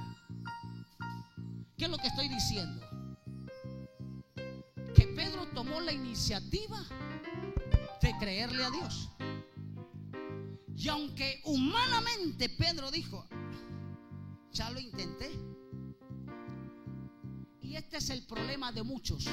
¿Qué 1.76 1.86
es 1.86 1.90
lo 1.90 1.96
que 1.98 2.08
estoy 2.08 2.28
diciendo? 2.28 2.86
Que 4.94 5.06
Pedro 5.06 5.46
tomó 5.54 5.80
la 5.80 5.92
iniciativa 5.92 6.84
de 8.00 8.16
creerle 8.18 8.64
a 8.64 8.70
Dios. 8.70 9.08
Y 10.76 10.88
aunque 10.88 11.40
humanamente 11.44 12.48
Pedro 12.48 12.90
dijo, 12.90 13.26
ya 14.52 14.70
lo 14.70 14.80
intenté. 14.80 15.30
Y 17.60 17.76
este 17.76 17.98
es 17.98 18.10
el 18.10 18.26
problema 18.26 18.72
de 18.72 18.82
muchos. 18.82 19.26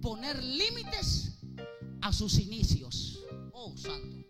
Poner 0.00 0.42
límites 0.42 1.38
a 2.00 2.12
sus 2.12 2.38
inicios. 2.38 3.18
Oh, 3.52 3.76
santo. 3.76 4.24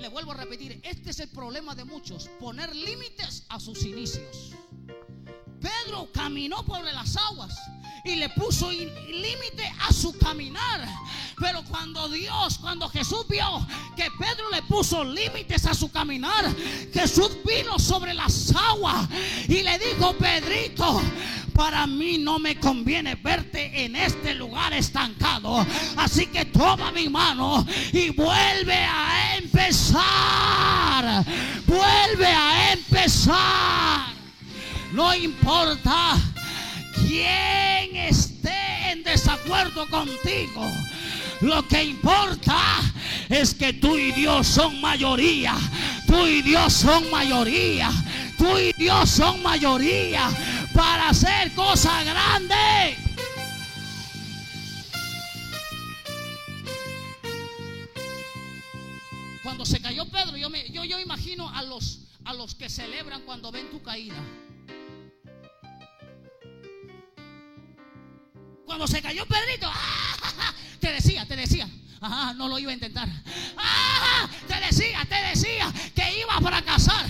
Le 0.00 0.08
vuelvo 0.08 0.32
a 0.32 0.36
repetir, 0.36 0.80
este 0.84 1.10
es 1.10 1.20
el 1.20 1.30
problema 1.30 1.74
de 1.74 1.84
muchos, 1.84 2.28
poner 2.38 2.74
límites 2.76 3.44
a 3.48 3.58
sus 3.58 3.84
inicios. 3.84 4.52
Pedro 5.60 6.08
caminó 6.12 6.64
por 6.64 6.84
las 6.84 7.16
aguas 7.16 7.56
y 8.06 8.16
le 8.16 8.28
puso 8.30 8.70
límite 8.70 9.72
a 9.80 9.92
su 9.92 10.16
caminar. 10.16 10.86
Pero 11.38 11.62
cuando 11.64 12.08
Dios, 12.08 12.58
cuando 12.58 12.88
Jesús 12.88 13.26
vio 13.28 13.66
que 13.94 14.08
Pedro 14.18 14.48
le 14.50 14.62
puso 14.62 15.04
límites 15.04 15.66
a 15.66 15.74
su 15.74 15.90
caminar, 15.90 16.46
Jesús 16.94 17.30
vino 17.44 17.78
sobre 17.78 18.14
las 18.14 18.54
aguas 18.54 19.08
y 19.48 19.62
le 19.62 19.78
dijo, 19.78 20.14
Pedrito, 20.14 21.02
para 21.52 21.86
mí 21.86 22.16
no 22.18 22.38
me 22.38 22.58
conviene 22.58 23.16
verte 23.16 23.84
en 23.84 23.96
este 23.96 24.34
lugar 24.34 24.72
estancado. 24.72 25.66
Así 25.96 26.26
que 26.26 26.46
toma 26.46 26.92
mi 26.92 27.08
mano 27.08 27.66
y 27.92 28.10
vuelve 28.10 28.76
a 28.76 29.36
empezar. 29.36 31.24
Vuelve 31.66 32.26
a 32.26 32.72
empezar. 32.72 34.06
No 34.92 35.14
importa 35.14 36.16
quién 36.94 37.65
en 39.46 39.74
desacuerdo 39.74 39.88
contigo. 39.88 40.72
Lo 41.42 41.66
que 41.68 41.84
importa 41.84 42.80
es 43.28 43.54
que 43.54 43.74
tú 43.74 43.96
y 43.96 44.12
Dios 44.12 44.46
son 44.46 44.80
mayoría. 44.80 45.54
Tú 46.06 46.26
y 46.26 46.42
Dios 46.42 46.72
son 46.72 47.10
mayoría. 47.10 47.90
Tú 48.38 48.58
y 48.58 48.72
Dios 48.72 49.10
son 49.10 49.42
mayoría 49.42 50.28
para 50.74 51.10
hacer 51.10 51.52
cosas 51.54 52.04
grandes. 52.04 52.98
Cuando 59.42 59.64
se 59.64 59.80
cayó 59.80 60.04
Pedro, 60.06 60.36
yo, 60.36 60.50
me, 60.50 60.68
yo, 60.70 60.84
yo 60.84 60.98
imagino 60.98 61.48
a 61.50 61.62
los, 61.62 62.00
a 62.24 62.34
los 62.34 62.54
que 62.54 62.68
celebran 62.68 63.22
cuando 63.22 63.52
ven 63.52 63.70
tu 63.70 63.80
caída. 63.80 64.16
Cuando 68.66 68.86
se 68.88 69.00
cayó 69.00 69.24
Pedrito, 69.26 69.68
¡ah! 69.72 70.52
te 70.80 70.92
decía, 70.92 71.24
te 71.24 71.36
decía, 71.36 71.68
Ajá, 72.00 72.34
no 72.34 72.48
lo 72.48 72.58
iba 72.58 72.70
a 72.70 72.74
intentar. 72.74 73.08
¡Ah! 73.56 74.28
Te 74.46 74.60
decía, 74.66 75.04
te 75.08 75.14
decía 75.14 75.72
que 75.94 76.20
iba 76.20 76.34
a 76.34 76.40
fracasar. 76.40 77.06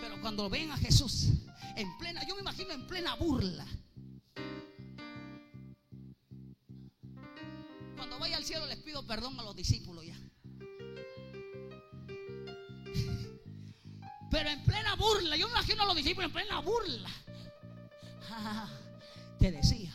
Pero 0.00 0.20
cuando 0.20 0.48
ven 0.48 0.72
a 0.72 0.76
Jesús, 0.76 1.28
en 1.76 1.96
plena, 1.98 2.26
yo 2.26 2.34
me 2.34 2.40
imagino 2.40 2.72
en 2.72 2.86
plena 2.86 3.14
burla. 3.14 3.66
Cuando 7.96 8.18
vaya 8.18 8.36
al 8.36 8.44
cielo 8.44 8.66
les 8.66 8.78
pido 8.78 9.06
perdón 9.06 9.38
a 9.38 9.42
los 9.42 9.54
discípulos 9.54 10.04
ya. 10.04 10.16
Pero 14.30 14.48
en 14.50 14.64
plena 14.64 14.94
burla, 14.96 15.36
yo 15.36 15.46
me 15.46 15.52
imagino 15.52 15.82
a 15.84 15.86
los 15.86 15.96
discípulos 15.96 16.26
en 16.26 16.32
plena 16.32 16.60
burla. 16.60 17.10
Ah, 18.30 18.68
te 19.38 19.52
decía 19.52 19.85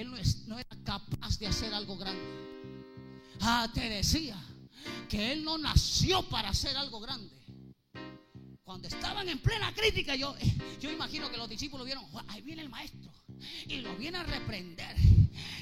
él 0.00 0.10
no, 0.46 0.58
era 0.58 0.76
capaz 0.84 1.38
de 1.38 1.46
hacer 1.46 1.72
algo 1.72 1.96
grande. 1.96 2.22
Ah, 3.40 3.68
te 3.72 3.88
decía 3.88 4.36
que 5.08 5.32
él 5.32 5.44
no 5.44 5.58
nació 5.58 6.22
para 6.28 6.50
hacer 6.50 6.76
algo 6.76 7.00
grande. 7.00 7.34
Cuando 8.62 8.88
estaban 8.88 9.28
en 9.28 9.38
plena 9.38 9.72
crítica, 9.72 10.14
yo, 10.16 10.34
yo 10.80 10.90
imagino 10.90 11.30
que 11.30 11.36
los 11.36 11.48
discípulos 11.48 11.86
vieron, 11.86 12.04
ahí 12.28 12.42
viene 12.42 12.62
el 12.62 12.68
maestro. 12.68 13.12
Y 13.66 13.76
lo 13.76 13.94
viene 13.96 14.18
a 14.18 14.24
reprender. 14.24 14.96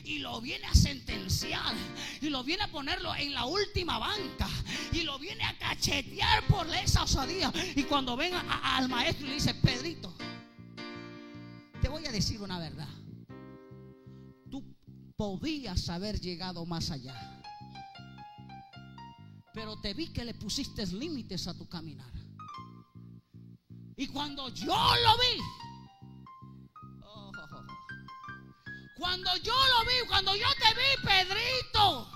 Y 0.05 0.19
lo 0.19 0.41
viene 0.41 0.67
a 0.67 0.75
sentenciar. 0.75 1.75
Y 2.21 2.29
lo 2.29 2.45
viene 2.45 2.63
a 2.63 2.69
ponerlo 2.69 3.15
en 3.15 3.35
la 3.35 3.45
última 3.47 3.99
banca. 3.99 4.49
Y 4.93 5.03
lo 5.03 5.19
viene 5.19 5.45
a 5.45 5.59
cachetear 5.59 6.47
por 6.47 6.67
esa 6.75 7.03
osadía. 7.03 7.53
Y 7.75 7.83
cuando 7.85 8.17
ven 8.17 8.33
al 8.35 8.89
maestro 8.89 9.27
y 9.27 9.31
le 9.31 9.35
dice, 9.35 9.55
Pedrito, 9.55 10.15
te 11.81 11.89
voy 11.89 12.07
a 12.07 12.13
decir 12.13 12.41
una 12.41 12.59
verdad. 12.59 12.89
Podías 15.17 15.89
haber 15.89 16.21
llegado 16.21 16.67
más 16.67 16.91
allá. 16.91 17.15
Pero 19.53 19.81
te 19.81 19.95
vi 19.95 20.13
que 20.13 20.25
le 20.25 20.35
pusiste 20.35 20.85
límites 20.87 21.47
a 21.47 21.55
tu 21.55 21.69
caminar. 21.69 22.13
Y 23.97 24.09
cuando 24.09 24.49
yo 24.49 24.75
lo 24.75 25.19
vi, 25.19 25.41
oh, 27.05 27.31
cuando 28.97 29.37
yo 29.37 29.55
lo 29.55 29.85
vi, 29.85 30.09
cuando 30.09 30.35
yo 30.35 30.49
te 30.59 30.75
vi, 30.75 31.07
Pedrito, 31.07 32.11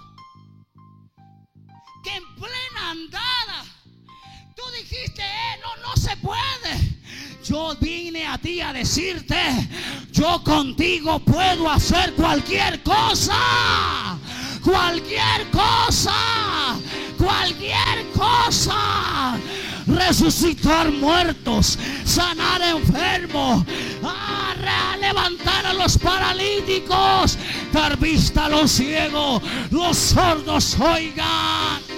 que 2.03 2.17
en 2.17 2.35
plena 2.35 2.91
andada, 2.91 3.65
tú 4.59 4.65
dijiste, 4.73 5.23
eh, 5.23 5.61
no, 5.63 5.89
no 5.89 5.97
se 5.97 6.17
puede. 6.17 6.99
Yo 7.45 7.77
vine 7.81 8.27
a 8.27 8.37
ti 8.39 8.61
a 8.61 8.73
decirte, 8.73 9.37
yo 10.11 10.43
contigo 10.43 11.21
puedo 11.21 11.71
hacer 11.71 12.13
cualquier 12.15 12.83
cosa. 12.83 14.19
Cualquier 14.65 15.49
cosa. 15.53 16.77
Cualquier 17.17 18.07
cosa 18.15 19.37
resucitar 19.87 20.93
muertos, 20.93 21.79
sanar 22.05 22.61
enfermos, 22.63 23.65
a 24.03 24.97
levantar 25.01 25.67
a 25.67 25.73
los 25.73 25.97
paralíticos, 25.99 27.39
dar 27.73 27.97
vista 27.99 28.45
a 28.45 28.49
los 28.51 28.71
ciegos, 28.71 29.43
los 29.71 29.97
sordos 29.97 30.77
oigan. 30.79 31.98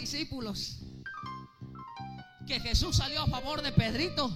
Discípulos 0.00 0.78
que 2.46 2.58
Jesús 2.58 2.96
salió 2.96 3.20
a 3.22 3.26
favor 3.26 3.60
de 3.60 3.70
Pedrito, 3.70 4.30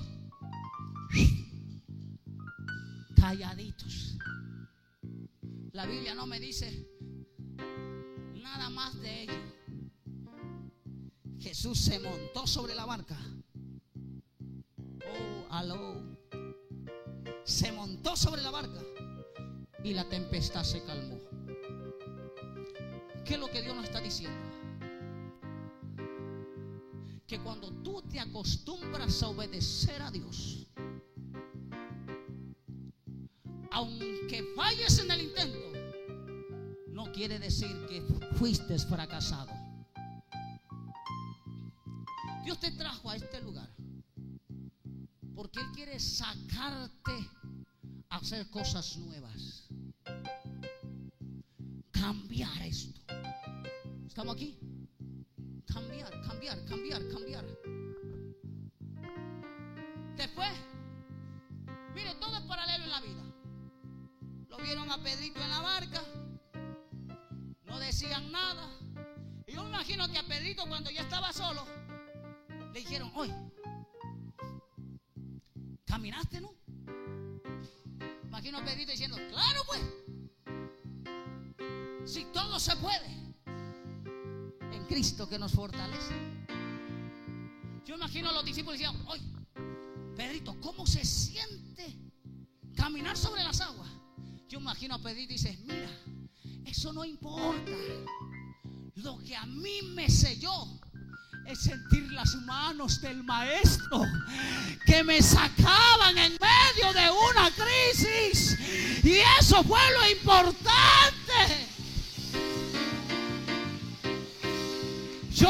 calladitos. 3.17 4.19
La 5.73 5.87
Biblia 5.87 6.15
no 6.15 6.27
me 6.27 6.39
dice 6.39 6.87
nada 8.35 8.69
más 8.69 9.01
de 9.01 9.23
ello. 9.23 9.33
Jesús 11.41 11.79
se 11.79 11.99
montó 11.99 12.47
sobre 12.47 12.75
la 12.75 12.85
barca. 12.85 13.19
Oh, 15.01 15.53
aló. 15.53 16.03
Se 17.45 17.73
montó 17.73 18.17
sobre 18.17 18.43
la 18.43 18.51
barca 18.51 18.83
y 19.83 19.95
la 19.95 20.09
tempestad 20.09 20.63
se 20.63 20.83
calmó. 20.85 21.19
¿Qué 23.25 23.35
es 23.35 23.41
lo 23.41 23.49
que 23.51 23.63
Dios 23.63 23.75
nos 23.75 23.85
está 23.85 24.01
diciendo? 24.01 24.54
Que 27.27 27.41
cuando 27.41 27.71
tú 27.83 28.03
te 28.03 28.21
acostumbras 28.21 29.23
a 29.23 29.29
obedecer 29.29 30.03
a 30.03 30.11
Dios, 30.11 30.67
aunque 33.71 34.45
falles 34.55 34.99
en 34.99 35.11
el 35.11 35.23
intento, 35.23 35.73
no 36.89 37.11
quiere 37.13 37.39
decir 37.39 37.71
que 37.89 38.03
fuiste 38.37 38.79
fracasado. 38.79 39.51
Dios 42.45 42.61
te 42.61 42.71
trajo 42.73 43.09
a 43.11 43.17
este 43.17 43.41
lugar 43.41 43.75
porque 45.35 45.61
Él 45.61 45.67
quiere 45.75 45.99
sacarte 45.99 47.13
a 48.09 48.17
hacer 48.17 48.49
cosas 48.51 48.97
nuevas. 48.99 49.69
Cambiar 51.91 52.63
esto. 52.63 53.01
¿Estamos 54.07 54.35
aquí? 54.35 54.59
cambiar, 55.75 56.11
cambiar, 56.23 56.65
cambiar, 56.67 57.09
cambiar. 57.09 57.45
Después, 60.17 60.53
mire, 61.95 62.15
todo 62.21 62.37
es 62.37 62.43
paralelo 62.43 62.85
en 62.85 62.91
la 62.91 63.01
vida. 63.01 63.23
Lo 64.49 64.57
vieron 64.59 64.91
a 64.91 65.03
Pedrito 65.03 65.41
en 65.41 65.51
la 65.51 65.61
barca, 65.61 66.01
no 67.65 67.81
decían 67.81 68.31
nada. 68.31 68.71
Y 69.49 69.55
yo 69.55 69.67
imagino 69.67 70.09
que 70.09 70.19
a 70.19 70.23
Pedrito 70.23 70.65
cuando 70.69 70.91
ya 70.91 71.03
estaba 71.03 71.33
solo, 71.33 71.67
le 72.73 72.79
dijeron, 72.79 73.11
hoy, 73.17 73.35
¿caminaste, 75.85 76.41
no? 76.41 76.55
Imagino 78.29 78.59
a 78.59 78.65
Pedrito 78.65 78.93
diciendo, 78.93 79.17
claro 79.29 79.63
pues, 79.67 79.81
si 82.05 82.25
todo 82.27 82.61
se 82.61 82.77
puede. 82.77 83.24
Cristo 84.89 85.29
que 85.29 85.39
nos 85.39 85.53
fortalece. 85.53 86.15
Yo 87.85 87.97
imagino 87.97 88.31
a 88.31 88.33
los 88.33 88.45
discípulos 88.45 88.79
diciendo, 88.79 89.05
oye, 89.09 89.23
Pedrito, 90.17 90.59
¿cómo 90.61 90.87
se 90.87 91.05
siente 91.05 91.97
caminar 92.75 93.17
sobre 93.17 93.43
las 93.43 93.61
aguas? 93.61 93.89
Yo 94.49 94.59
imagino 94.61 94.95
a 94.95 94.99
Pedrito 94.99 95.33
y 95.33 95.37
dice, 95.37 95.59
mira, 95.65 95.91
eso 96.65 96.93
no 96.93 97.05
importa. 97.05 97.73
Lo 98.97 99.19
que 99.19 99.37
a 99.37 99.45
mí 99.47 99.83
me 99.95 100.09
selló 100.09 100.67
es 101.47 101.61
sentir 101.61 102.11
las 102.13 102.35
manos 102.37 103.01
del 103.01 103.23
maestro 103.23 104.07
que 104.87 105.03
me 105.03 105.21
sacaban 105.21 106.17
en 106.17 106.33
medio 106.41 106.93
de 106.93 107.11
una 107.31 107.51
crisis. 107.51 108.59
Y 109.03 109.19
eso 109.41 109.63
fue 109.65 109.81
lo 109.93 110.11
importante. 110.11 111.74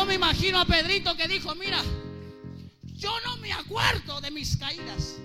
Me 0.07 0.15
imagino 0.15 0.61
a 0.61 0.65
Pedrito 0.65 1.17
que 1.17 1.27
dijo, 1.27 1.55
mira, 1.55 1.83
yo 2.95 3.11
no 3.25 3.37
me 3.39 3.53
acuerdo 3.53 4.21
de 4.21 4.31
mis 4.31 4.57
caídas. 4.57 5.17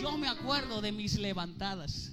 Yo 0.00 0.16
me 0.16 0.28
acuerdo 0.28 0.80
de 0.80 0.92
mis 0.92 1.18
levantadas. 1.18 2.12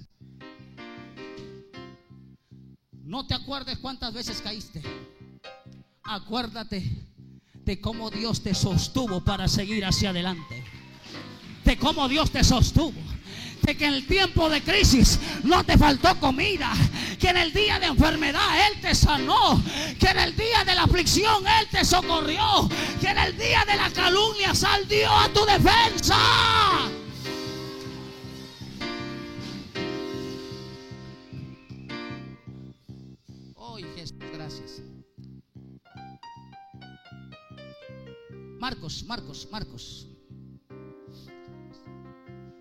No 2.92 3.26
te 3.26 3.34
acuerdes 3.34 3.78
cuántas 3.78 4.12
veces 4.12 4.42
caíste. 4.42 4.82
Acuérdate 6.02 6.82
de 7.54 7.80
cómo 7.80 8.10
Dios 8.10 8.42
te 8.42 8.54
sostuvo 8.54 9.22
para 9.24 9.48
seguir 9.48 9.84
hacia 9.84 10.10
adelante. 10.10 10.64
De 11.64 11.76
cómo 11.78 12.08
Dios 12.08 12.30
te 12.30 12.42
sostuvo 12.42 13.00
que 13.76 13.86
en 13.86 13.94
el 13.94 14.06
tiempo 14.06 14.48
de 14.48 14.62
crisis 14.62 15.18
no 15.42 15.64
te 15.64 15.76
faltó 15.76 16.18
comida, 16.18 16.72
que 17.18 17.28
en 17.28 17.36
el 17.36 17.52
día 17.52 17.78
de 17.78 17.86
enfermedad 17.86 18.68
Él 18.68 18.80
te 18.80 18.94
sanó, 18.94 19.62
que 19.98 20.06
en 20.06 20.18
el 20.18 20.36
día 20.36 20.64
de 20.64 20.74
la 20.74 20.84
aflicción 20.84 21.46
Él 21.46 21.68
te 21.70 21.84
socorrió, 21.84 22.68
que 23.00 23.08
en 23.08 23.18
el 23.18 23.36
día 23.36 23.64
de 23.66 23.76
la 23.76 23.90
calumnia 23.90 24.54
salió 24.54 25.12
a 25.12 25.28
tu 25.28 25.44
defensa. 25.44 26.16
Hoy 33.54 33.84
Jesús, 33.96 34.18
gracias. 34.32 34.82
Marcos, 38.58 39.04
Marcos, 39.04 39.48
Marcos. 39.50 40.08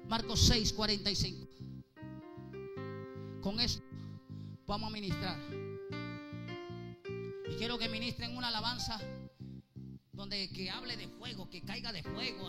Marcos 0.07 0.39
6, 0.47 0.71
45. 0.73 1.47
Con 3.41 3.59
esto 3.59 3.83
vamos 4.65 4.89
a 4.89 4.93
ministrar. 4.93 5.37
Y 7.49 7.55
quiero 7.57 7.77
que 7.77 7.89
ministren 7.89 8.35
una 8.35 8.47
alabanza 8.47 8.99
donde 10.13 10.49
que 10.49 10.69
hable 10.69 10.95
de 10.97 11.07
fuego, 11.09 11.49
que 11.49 11.61
caiga 11.61 11.91
de 11.91 12.03
fuego, 12.03 12.47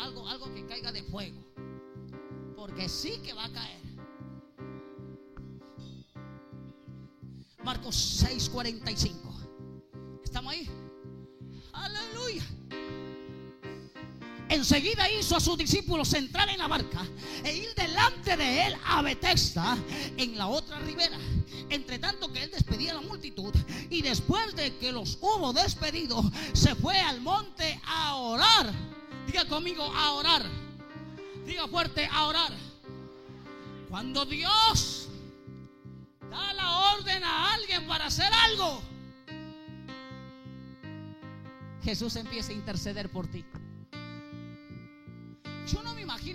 algo, 0.00 0.28
algo 0.28 0.54
que 0.54 0.66
caiga 0.66 0.92
de 0.92 1.02
fuego. 1.04 1.42
Porque 2.54 2.88
sí 2.88 3.20
que 3.24 3.32
va 3.32 3.46
a 3.46 3.52
caer. 3.52 3.82
Marcos 7.64 7.96
6, 7.96 8.50
45. 8.50 9.31
Enseguida 14.62 15.10
hizo 15.10 15.34
a 15.34 15.40
sus 15.40 15.58
discípulos 15.58 16.14
entrar 16.14 16.48
en 16.48 16.58
la 16.58 16.68
barca 16.68 17.04
e 17.42 17.52
ir 17.52 17.74
delante 17.74 18.36
de 18.36 18.68
él 18.68 18.76
a 18.84 19.02
Betesda 19.02 19.76
en 20.16 20.38
la 20.38 20.46
otra 20.46 20.78
ribera. 20.78 21.18
Entre 21.68 21.98
tanto 21.98 22.32
que 22.32 22.44
él 22.44 22.50
despedía 22.52 22.92
a 22.92 22.94
la 22.94 23.00
multitud 23.00 23.52
y 23.90 24.02
después 24.02 24.54
de 24.54 24.76
que 24.76 24.92
los 24.92 25.18
hubo 25.20 25.52
despedido, 25.52 26.22
se 26.52 26.76
fue 26.76 26.96
al 26.96 27.20
monte 27.20 27.80
a 27.84 28.14
orar. 28.14 28.72
Diga 29.26 29.46
conmigo, 29.46 29.82
a 29.82 30.12
orar. 30.12 30.44
Diga 31.44 31.66
fuerte, 31.66 32.08
a 32.12 32.26
orar. 32.26 32.52
Cuando 33.90 34.24
Dios 34.24 35.08
da 36.30 36.52
la 36.52 36.94
orden 36.94 37.24
a 37.24 37.54
alguien 37.54 37.84
para 37.88 38.06
hacer 38.06 38.32
algo, 38.32 38.80
Jesús 41.82 42.14
empieza 42.14 42.52
a 42.52 42.54
interceder 42.54 43.10
por 43.10 43.26
ti. 43.26 43.44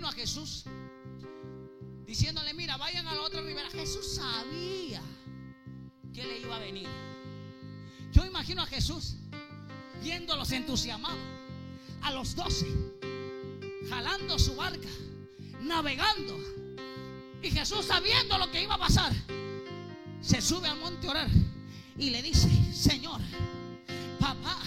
A 0.06 0.12
Jesús 0.12 0.64
diciéndole, 2.06 2.54
mira, 2.54 2.76
vayan 2.76 3.06
a 3.08 3.14
la 3.14 3.22
otra 3.22 3.42
ribera. 3.42 3.68
Jesús 3.70 4.14
sabía 4.14 5.02
que 6.14 6.24
le 6.24 6.40
iba 6.40 6.56
a 6.56 6.60
venir. 6.60 6.88
Yo 8.12 8.24
imagino 8.24 8.62
a 8.62 8.66
Jesús 8.66 9.16
viéndolos 10.02 10.52
entusiasmados, 10.52 11.18
a 12.02 12.12
los 12.12 12.36
doce, 12.36 12.66
jalando 13.88 14.38
su 14.38 14.54
barca, 14.54 14.88
navegando. 15.60 16.38
Y 17.42 17.50
Jesús 17.50 17.84
sabiendo 17.84 18.38
lo 18.38 18.50
que 18.50 18.62
iba 18.62 18.74
a 18.74 18.78
pasar, 18.78 19.12
se 20.20 20.40
sube 20.40 20.68
al 20.68 20.78
monte 20.78 21.08
a 21.08 21.10
orar 21.10 21.30
y 21.98 22.10
le 22.10 22.22
dice, 22.22 22.48
Señor, 22.72 23.20
papá, 24.20 24.58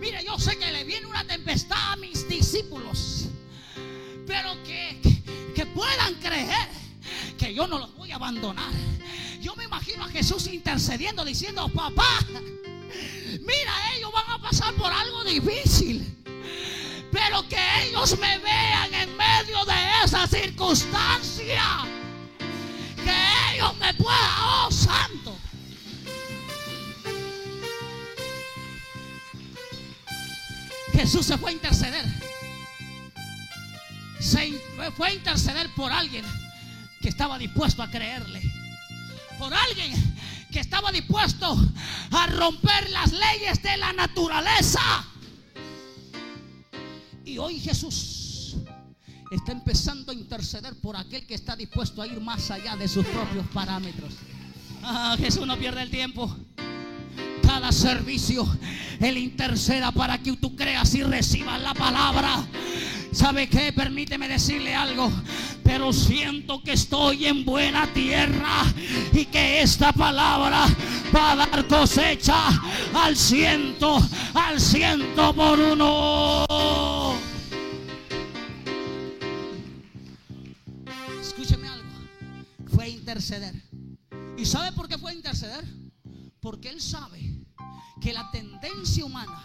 Mire, 0.00 0.24
yo 0.24 0.38
sé 0.38 0.56
que 0.56 0.70
le 0.70 0.84
viene 0.84 1.06
una 1.06 1.24
tempestad 1.26 1.92
a 1.92 1.96
mis 1.96 2.28
discípulos, 2.28 3.26
pero 4.26 4.62
que, 4.64 5.00
que, 5.54 5.66
puedan 5.66 6.14
creer 6.14 6.68
que 7.38 7.54
yo 7.54 7.66
no 7.66 7.78
los 7.78 7.94
voy 7.94 8.10
a 8.10 8.16
abandonar. 8.16 8.72
Yo 9.40 9.54
me 9.54 9.64
imagino 9.64 10.04
a 10.04 10.08
Jesús 10.08 10.46
intercediendo, 10.48 11.24
diciendo, 11.24 11.68
papá, 11.68 12.20
mira, 13.40 13.94
ellos 13.94 14.10
van 14.12 14.30
a 14.30 14.38
pasar 14.38 14.74
por 14.74 14.92
algo 14.92 15.24
difícil. 15.24 16.16
Pero 17.12 17.48
que 17.48 17.58
ellos 17.84 18.18
me 18.18 18.38
vean 18.38 18.92
en 18.92 19.16
medio 19.16 19.64
de 19.64 20.04
esa 20.04 20.26
circunstancia. 20.26 21.86
Que 22.38 23.54
ellos 23.54 23.76
me 23.78 23.94
puedan, 23.94 24.30
oh 24.42 24.68
santo. 24.70 25.36
Jesús 30.92 31.26
se 31.26 31.38
fue 31.38 31.50
a 31.50 31.54
interceder. 31.54 32.04
Se 34.26 34.60
fue 34.96 35.08
a 35.08 35.14
interceder 35.14 35.72
por 35.76 35.92
alguien 35.92 36.24
que 37.00 37.08
estaba 37.08 37.38
dispuesto 37.38 37.80
a 37.80 37.88
creerle. 37.88 38.42
Por 39.38 39.54
alguien 39.54 39.92
que 40.50 40.58
estaba 40.58 40.90
dispuesto 40.90 41.56
a 42.10 42.26
romper 42.26 42.90
las 42.90 43.12
leyes 43.12 43.62
de 43.62 43.76
la 43.76 43.92
naturaleza. 43.92 44.80
Y 47.24 47.38
hoy 47.38 47.60
Jesús 47.60 48.56
está 49.30 49.52
empezando 49.52 50.10
a 50.10 50.14
interceder 50.14 50.74
por 50.80 50.96
aquel 50.96 51.24
que 51.24 51.34
está 51.34 51.54
dispuesto 51.54 52.02
a 52.02 52.08
ir 52.08 52.20
más 52.20 52.50
allá 52.50 52.74
de 52.74 52.88
sus 52.88 53.06
propios 53.06 53.46
parámetros. 53.54 54.12
Ah, 54.82 55.14
Jesús 55.20 55.46
no 55.46 55.56
pierde 55.56 55.82
el 55.82 55.90
tiempo 55.90 56.36
cada 57.46 57.70
servicio, 57.70 58.44
Él 58.98 59.18
interceda 59.18 59.92
para 59.92 60.18
que 60.18 60.36
tú 60.36 60.56
creas 60.56 60.92
y 60.96 61.04
recibas 61.04 61.62
la 61.62 61.74
palabra. 61.74 62.44
¿Sabe 63.12 63.48
qué? 63.48 63.72
Permíteme 63.72 64.28
decirle 64.28 64.74
algo. 64.74 65.10
Pero 65.62 65.92
siento 65.92 66.62
que 66.62 66.72
estoy 66.72 67.26
en 67.26 67.44
buena 67.44 67.92
tierra 67.92 68.64
y 69.12 69.24
que 69.26 69.62
esta 69.62 69.92
palabra 69.92 70.66
va 71.14 71.32
a 71.32 71.36
dar 71.36 71.66
cosecha 71.66 72.48
al 72.94 73.16
ciento, 73.16 74.00
al 74.34 74.60
ciento 74.60 75.34
por 75.34 75.58
uno. 75.58 77.16
Escúcheme 81.20 81.68
algo. 81.68 81.88
Fue 82.74 82.88
interceder. 82.88 83.54
¿Y 84.38 84.44
sabe 84.46 84.72
por 84.72 84.88
qué 84.88 84.98
fue 84.98 85.10
a 85.10 85.14
interceder? 85.14 85.64
Porque 86.40 86.68
Él 86.68 86.80
sabe 86.80 87.20
que 88.00 88.12
la 88.12 88.30
tendencia 88.30 89.04
humana 89.04 89.44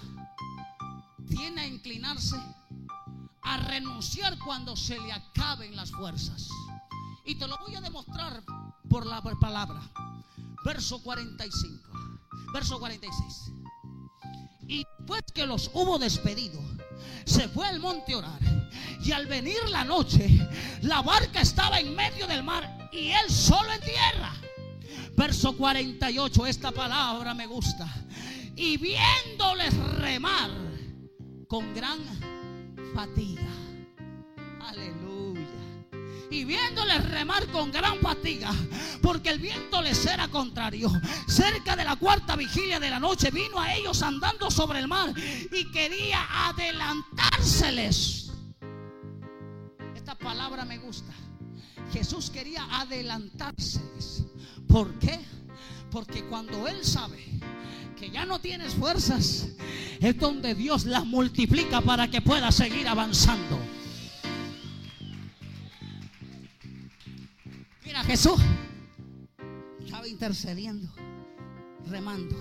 tiene 1.28 1.62
a 1.62 1.68
inclinarse 1.68 2.36
a 3.44 3.58
renunciar 3.58 4.38
cuando 4.40 4.76
se 4.76 5.00
le 5.00 5.12
acaben 5.12 5.76
las 5.76 5.92
fuerzas. 5.92 6.48
Y 7.26 7.36
te 7.36 7.48
lo 7.48 7.58
voy 7.60 7.76
a 7.76 7.82
demostrar 7.82 8.44
por 8.90 9.06
la 9.06 9.22
palabra. 9.22 9.82
Verso 10.64 11.02
45. 11.02 11.90
Verso 12.54 12.80
46. 12.80 13.52
Y 14.68 14.86
después 14.98 15.24
que 15.34 15.46
los 15.46 15.70
hubo 15.74 15.98
despedido, 15.98 16.62
se 17.26 17.48
fue 17.50 17.68
al 17.68 17.80
monte 17.80 18.14
a 18.14 18.18
orar. 18.18 18.40
Y 19.04 19.12
al 19.12 19.26
venir 19.26 19.58
la 19.70 19.84
noche, 19.84 20.48
la 20.82 21.02
barca 21.02 21.42
estaba 21.42 21.80
en 21.80 21.96
medio 21.96 22.28
del 22.28 22.44
mar 22.44 22.90
y 22.92 23.10
él 23.10 23.30
solo 23.30 23.72
en 23.74 23.82
tierra. 23.82 24.34
Verso 25.18 25.56
48, 25.58 26.46
esta 26.46 26.72
palabra 26.72 27.34
me 27.34 27.48
gusta. 27.48 27.88
Y 28.56 28.78
viéndoles 28.78 29.74
remar 29.98 30.52
con 31.48 31.74
gran 31.74 32.00
fatiga. 32.94 33.48
Aleluya. 34.62 35.42
Y 36.30 36.46
viéndoles 36.46 37.10
remar 37.10 37.46
con 37.48 37.72
gran 37.72 38.00
fatiga, 38.00 38.52
porque 39.02 39.30
el 39.30 39.40
viento 39.40 39.82
les 39.82 40.06
era 40.06 40.28
contrario. 40.30 40.90
Cerca 41.28 41.76
de 41.76 41.84
la 41.84 41.96
cuarta 41.98 42.36
vigilia 42.36 42.80
de 42.80 42.90
la 42.90 43.00
noche 43.00 43.32
vino 43.32 43.60
a 43.60 43.74
ellos 43.74 44.02
andando 44.02 44.50
sobre 44.50 44.80
el 44.80 44.88
mar 44.88 45.14
y 45.52 45.72
quería 45.72 46.48
adelantárseles. 46.48 48.32
Esta 49.96 50.18
palabra 50.18 50.64
me 50.64 50.78
gusta. 50.78 51.14
Jesús 51.92 52.30
quería 52.30 52.66
adelantárseles. 52.80 54.26
¿Por 54.68 54.98
qué? 55.00 55.20
Porque 55.90 56.24
cuando 56.26 56.68
Él 56.70 56.86
sabe 56.86 57.42
que 58.02 58.10
ya 58.10 58.26
no 58.26 58.40
tienes 58.40 58.74
fuerzas, 58.74 59.48
es 60.00 60.18
donde 60.18 60.56
Dios 60.56 60.86
las 60.86 61.06
multiplica 61.06 61.82
para 61.82 62.10
que 62.10 62.20
puedas 62.20 62.56
seguir 62.56 62.88
avanzando. 62.88 63.60
Mira, 67.86 68.04
Jesús 68.04 68.42
estaba 69.86 70.08
intercediendo, 70.08 70.92
remando 71.86 72.36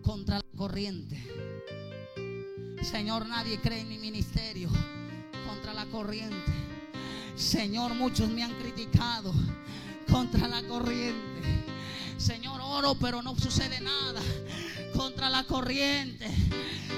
contra 0.00 0.36
la 0.36 0.56
corriente. 0.56 1.20
Señor, 2.82 3.26
nadie 3.26 3.60
cree 3.60 3.80
en 3.80 3.88
mi 3.88 3.98
ministerio 3.98 4.68
contra 5.44 5.74
la 5.74 5.86
corriente. 5.86 6.52
Señor, 7.34 7.94
muchos 7.94 8.30
me 8.30 8.44
han 8.44 8.54
criticado 8.60 9.34
contra 10.08 10.46
la 10.46 10.62
corriente. 10.62 11.75
Señor, 12.16 12.60
oro, 12.62 12.94
pero 12.94 13.22
no 13.22 13.36
sucede 13.38 13.80
nada 13.80 14.20
contra 14.96 15.28
la 15.28 15.44
corriente. 15.44 16.26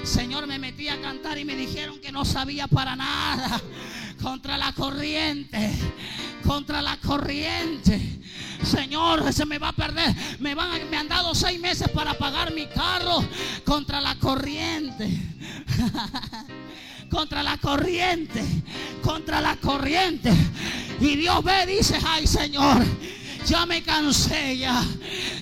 Señor, 0.03 0.47
me 0.47 0.57
metí 0.57 0.87
a 0.87 1.01
cantar 1.01 1.37
y 1.37 1.45
me 1.45 1.55
dijeron 1.55 1.99
que 1.99 2.11
no 2.11 2.25
sabía 2.25 2.67
para 2.67 2.95
nada. 2.95 3.61
Contra 4.21 4.57
la 4.57 4.73
corriente. 4.73 5.71
Contra 6.45 6.81
la 6.81 6.97
corriente. 6.97 8.19
Señor, 8.63 9.31
se 9.33 9.45
me 9.45 9.59
va 9.59 9.69
a 9.69 9.73
perder. 9.73 10.15
Me, 10.39 10.55
van, 10.55 10.89
me 10.89 10.97
han 10.97 11.07
dado 11.07 11.35
seis 11.35 11.59
meses 11.59 11.89
para 11.89 12.17
pagar 12.17 12.53
mi 12.53 12.65
carro. 12.67 13.23
Contra 13.65 14.01
la 14.01 14.15
corriente. 14.15 15.09
contra 17.11 17.43
la 17.43 17.57
corriente. 17.57 18.43
Contra 19.03 19.41
la 19.41 19.57
corriente. 19.57 20.31
Y 20.99 21.15
Dios 21.15 21.43
ve, 21.43 21.65
dice, 21.65 21.97
ay 22.05 22.27
Señor, 22.27 22.85
ya 23.45 23.65
me 23.65 23.81
cansé 23.81 24.57
ya. 24.57 24.83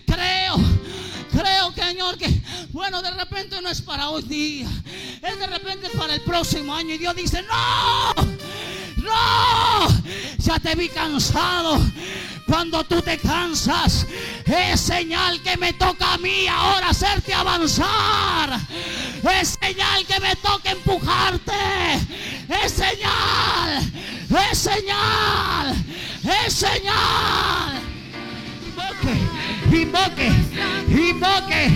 Creo 0.05 0.57
creo, 1.37 1.71
Señor, 1.73 2.17
que 2.17 2.41
bueno, 2.71 3.01
de 3.01 3.11
repente 3.11 3.61
no 3.61 3.69
es 3.69 3.81
para 3.81 4.09
hoy 4.09 4.23
día, 4.23 4.67
es 5.21 5.39
de 5.39 5.47
repente 5.47 5.89
para 5.97 6.15
el 6.15 6.21
próximo 6.21 6.73
año. 6.73 6.95
Y 6.95 6.97
Dios 6.97 7.15
dice, 7.15 7.43
no, 7.43 8.13
no, 8.97 9.87
ya 10.37 10.59
te 10.59 10.75
vi 10.75 10.89
cansado. 10.89 11.79
Cuando 12.47 12.81
tú 12.85 13.01
te 13.01 13.17
cansas, 13.17 14.07
es 14.45 14.79
señal 14.79 15.41
que 15.41 15.57
me 15.57 15.73
toca 15.73 16.13
a 16.13 16.17
mí 16.17 16.47
ahora 16.47 16.89
hacerte 16.89 17.33
avanzar. 17.33 18.57
Es 19.41 19.57
señal 19.61 20.05
que 20.05 20.19
me 20.21 20.35
toca 20.37 20.71
empujarte. 20.71 21.53
Es 22.63 22.71
señal, 22.71 23.91
es 24.51 24.57
señal, 24.57 25.75
es 26.45 26.53
señal. 26.53 27.86
Invoque, 29.71 30.31
invoque, 30.89 31.71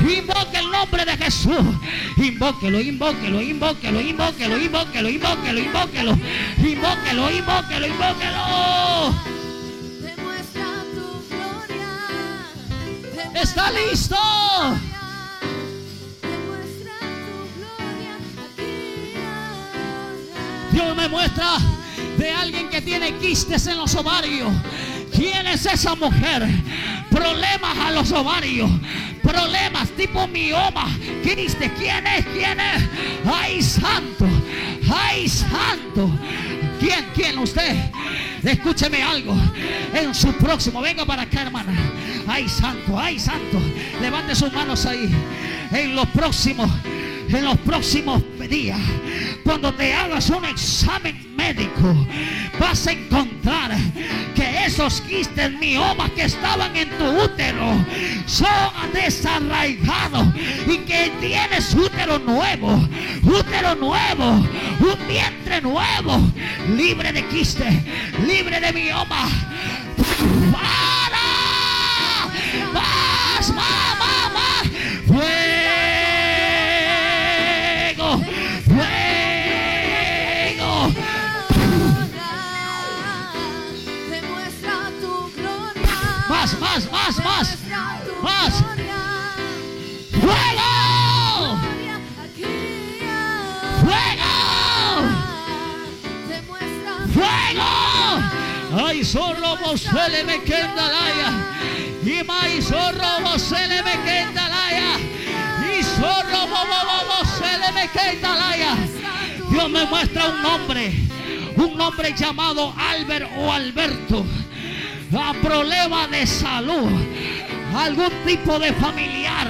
invoque 0.00 0.58
el 0.58 0.70
nombre 0.70 1.04
de 1.04 1.16
Jesús. 1.16 1.58
Invóquelo, 2.16 2.80
invóquelo, 2.80 3.42
invóquelo, 3.42 4.00
invóquelo, 4.00 4.58
invóquelo, 4.58 5.08
invóquelo, 5.08 5.58
invóquelo, 5.58 6.18
invóquelo, 6.58 7.30
invóquelo, 7.30 7.86
invóquelo. 7.86 9.32
Está 13.34 13.70
listo. 13.72 14.16
Dios 20.72 20.96
me 20.96 21.08
muestra 21.08 21.58
de 22.16 22.30
alguien 22.30 22.70
que 22.70 22.80
tiene 22.80 23.18
quistes 23.18 23.66
en 23.66 23.76
los 23.78 23.94
ovarios. 23.94 24.52
¿Quién 25.22 25.46
es 25.46 25.64
esa 25.66 25.94
mujer? 25.94 26.48
Problemas 27.08 27.78
a 27.78 27.92
los 27.92 28.10
ovarios. 28.10 28.68
Problemas 29.22 29.88
tipo 29.90 30.26
mioma. 30.26 30.88
Quistes. 31.22 31.70
¿Quién 31.78 32.04
es? 32.08 32.26
¿Quién 32.26 32.58
es? 32.58 32.82
¡Ay, 33.24 33.62
santo! 33.62 34.26
¡Ay, 34.92 35.28
santo! 35.28 36.10
¿Quién? 36.80 37.06
¿Quién? 37.14 37.38
Usted. 37.38 37.76
Escúcheme 38.42 39.00
algo. 39.00 39.36
En 39.94 40.12
su 40.12 40.32
próximo. 40.32 40.80
Venga 40.80 41.06
para 41.06 41.22
acá, 41.22 41.42
hermana. 41.42 41.72
¡Ay, 42.26 42.48
santo! 42.48 42.98
¡Ay, 42.98 43.16
santo! 43.20 43.62
Levante 44.00 44.34
sus 44.34 44.52
manos 44.52 44.84
ahí. 44.86 45.08
En 45.70 45.94
los 45.94 46.08
próximos 46.08 46.68
en 47.28 47.44
los 47.44 47.56
próximos 47.58 48.22
días, 48.48 48.78
cuando 49.44 49.72
te 49.74 49.92
hagas 49.92 50.30
un 50.30 50.44
examen 50.44 51.34
médico, 51.36 51.94
vas 52.58 52.86
a 52.86 52.92
encontrar 52.92 53.76
que 54.34 54.64
esos 54.66 55.00
quistes 55.02 55.50
miomas 55.58 56.10
que 56.12 56.24
estaban 56.24 56.74
en 56.76 56.88
tu 56.90 57.04
útero 57.22 57.84
son 58.26 58.48
desarraigados 58.92 60.26
y 60.66 60.78
que 60.78 61.12
tienes 61.20 61.74
útero 61.74 62.18
nuevo, 62.18 62.88
útero 63.22 63.74
nuevo, 63.74 64.46
un 64.80 65.08
vientre 65.08 65.60
nuevo, 65.60 66.32
libre 66.76 67.12
de 67.12 67.26
quiste, 67.28 67.68
libre 68.26 68.60
de 68.60 68.72
mioma. 68.72 69.28
¡Para! 70.52 71.21
Más, 87.02 87.18
más, 87.24 87.58
más, 87.68 87.82
más. 88.22 88.64
¡Fuego! 90.20 91.58
¡Fuego! 93.82 94.30
¡Fuego! 97.12 97.70
¡Ay, 98.86 99.04
zorro, 99.04 99.58
le 100.08 100.24
me! 100.24 100.36
Y 102.04 102.24
mai 102.24 102.62
zorro, 102.62 103.20
le 103.68 103.82
me! 103.82 103.94
Y 105.78 105.82
zorro, 105.82 106.46
le 107.58 107.72
me! 107.72 107.90
Dios 109.50 109.68
me 109.70 109.84
muestra 109.86 110.28
un 110.28 110.42
nombre, 110.42 110.94
un 111.56 111.76
nombre 111.76 112.14
llamado 112.16 112.72
Albert 112.78 113.28
o 113.36 113.52
Alberto 113.52 114.24
a 115.14 115.34
problema 115.34 116.06
de 116.06 116.26
salud, 116.26 116.90
algún 117.76 118.10
tipo 118.26 118.58
de 118.58 118.72
familiar. 118.74 119.48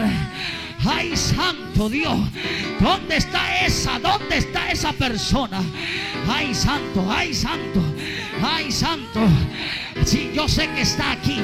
Ay, 0.85 1.17
santo 1.17 1.89
Dios, 1.89 2.19
¿dónde 2.81 3.17
está 3.17 3.65
esa? 3.65 3.99
¿Dónde 4.01 4.39
está 4.39 4.71
esa 4.71 4.93
persona? 4.93 5.63
Ay, 6.29 6.55
santo, 6.55 7.07
ay, 7.09 7.33
santo, 7.33 7.81
ay, 8.43 8.73
santo. 8.73 9.21
Si 10.05 10.33
yo 10.35 10.49
sé 10.49 10.69
que 10.71 10.83
está 10.83 11.13
aquí, 11.13 11.41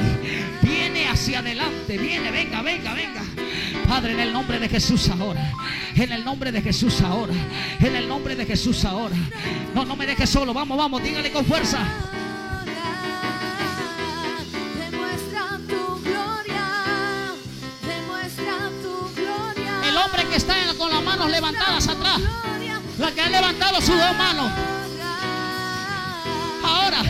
viene 0.61 1.07
hacia 1.07 1.39
adelante, 1.39 1.97
viene, 1.97 2.31
venga, 2.31 2.61
venga, 2.61 2.93
venga. 2.93 3.21
Padre, 3.87 4.13
en 4.13 4.19
el 4.19 4.33
nombre 4.33 4.59
de 4.59 4.67
Jesús 4.67 5.09
ahora, 5.09 5.53
en 5.95 6.11
el 6.11 6.25
nombre 6.25 6.51
de 6.51 6.61
Jesús 6.61 7.01
ahora, 7.01 7.33
en 7.79 7.95
el 7.95 8.07
nombre 8.07 8.35
de 8.35 8.45
Jesús 8.45 8.83
ahora. 8.83 9.15
No, 9.73 9.85
no 9.85 9.95
me 9.95 10.05
dejes 10.05 10.29
solo, 10.29 10.53
vamos, 10.53 10.77
vamos, 10.77 11.01
dígale 11.01 11.31
con 11.31 11.45
fuerza. 11.45 11.79
que 20.29 20.35
está 20.35 20.53
con 20.77 20.89
las 20.89 21.03
manos 21.03 21.29
levantadas 21.29 21.87
atrás, 21.87 22.19
la 22.97 23.11
que 23.11 23.21
ha 23.21 23.29
levantado 23.29 23.81
sus 23.81 23.97
dos 23.97 24.15
manos. 24.17 24.51
Ahora, 26.63 27.01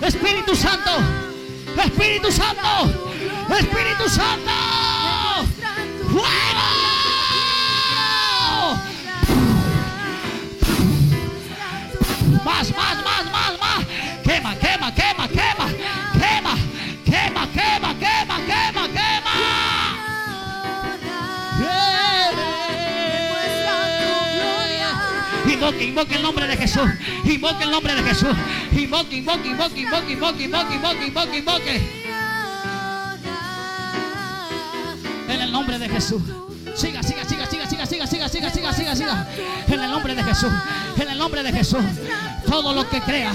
Espíritu 0.00 0.56
Santo, 0.56 0.90
Espíritu 1.76 2.32
Santo, 2.32 3.14
Espíritu 3.50 4.08
Santo, 4.08 4.52
fuego. 6.10 6.68
Más, 12.44 12.70
más, 12.70 13.04
más, 13.04 13.24
más, 13.30 13.60
más. 13.60 13.86
Quema, 14.24 14.54
quema, 14.56 14.94
quema. 14.94 15.07
Invoque, 25.68 25.84
invoque 25.84 26.14
el 26.14 26.22
nombre 26.22 26.46
de 26.46 26.56
Jesús. 26.56 26.88
Invoque 27.24 27.64
el 27.64 27.70
nombre 27.70 27.94
de 27.94 28.02
Jesús. 28.02 28.34
Invoque, 28.72 29.16
invoque, 29.16 29.48
invoque, 29.48 29.80
invoque, 29.80 30.12
invoque, 30.14 30.44
invoque, 30.44 30.74
invoque, 30.74 31.06
invoque, 31.06 31.38
invoque. 31.38 32.04
En 35.28 35.40
el 35.42 35.52
nombre 35.52 35.78
de 35.78 35.88
Jesús. 35.90 36.22
Siga, 36.74 37.02
siga, 37.02 37.22
siga, 37.26 37.44
siga, 37.46 37.66
siga, 37.66 37.86
siga, 37.86 38.06
siga, 38.06 38.28
siga, 38.28 38.50
siga, 38.50 38.72
siga, 38.72 38.96
siga. 38.96 39.28
En 39.66 39.80
el 39.80 39.90
nombre 39.90 40.14
de 40.14 40.24
Jesús. 40.24 40.52
En 40.96 41.08
el 41.10 41.18
nombre 41.18 41.42
de 41.42 41.52
Jesús. 41.52 41.84
Todo 42.46 42.72
lo 42.72 42.88
que 42.88 43.02
crea, 43.02 43.32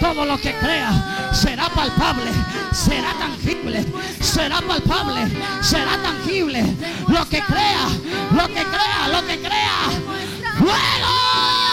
todo 0.00 0.24
lo 0.24 0.36
que 0.36 0.52
crea 0.54 1.30
será 1.32 1.68
palpable, 1.68 2.32
será 2.72 3.12
tangible, 3.12 3.86
será 4.20 4.60
palpable, 4.62 5.28
será 5.62 5.96
tangible. 6.02 6.64
Lo 7.06 7.24
que 7.28 7.40
crea, 7.40 7.86
lo 8.32 8.48
que 8.48 8.64
crea, 8.64 9.08
lo 9.12 9.26
que 9.28 9.38
crea. 9.38 10.18
¡Fuego! 10.58 11.67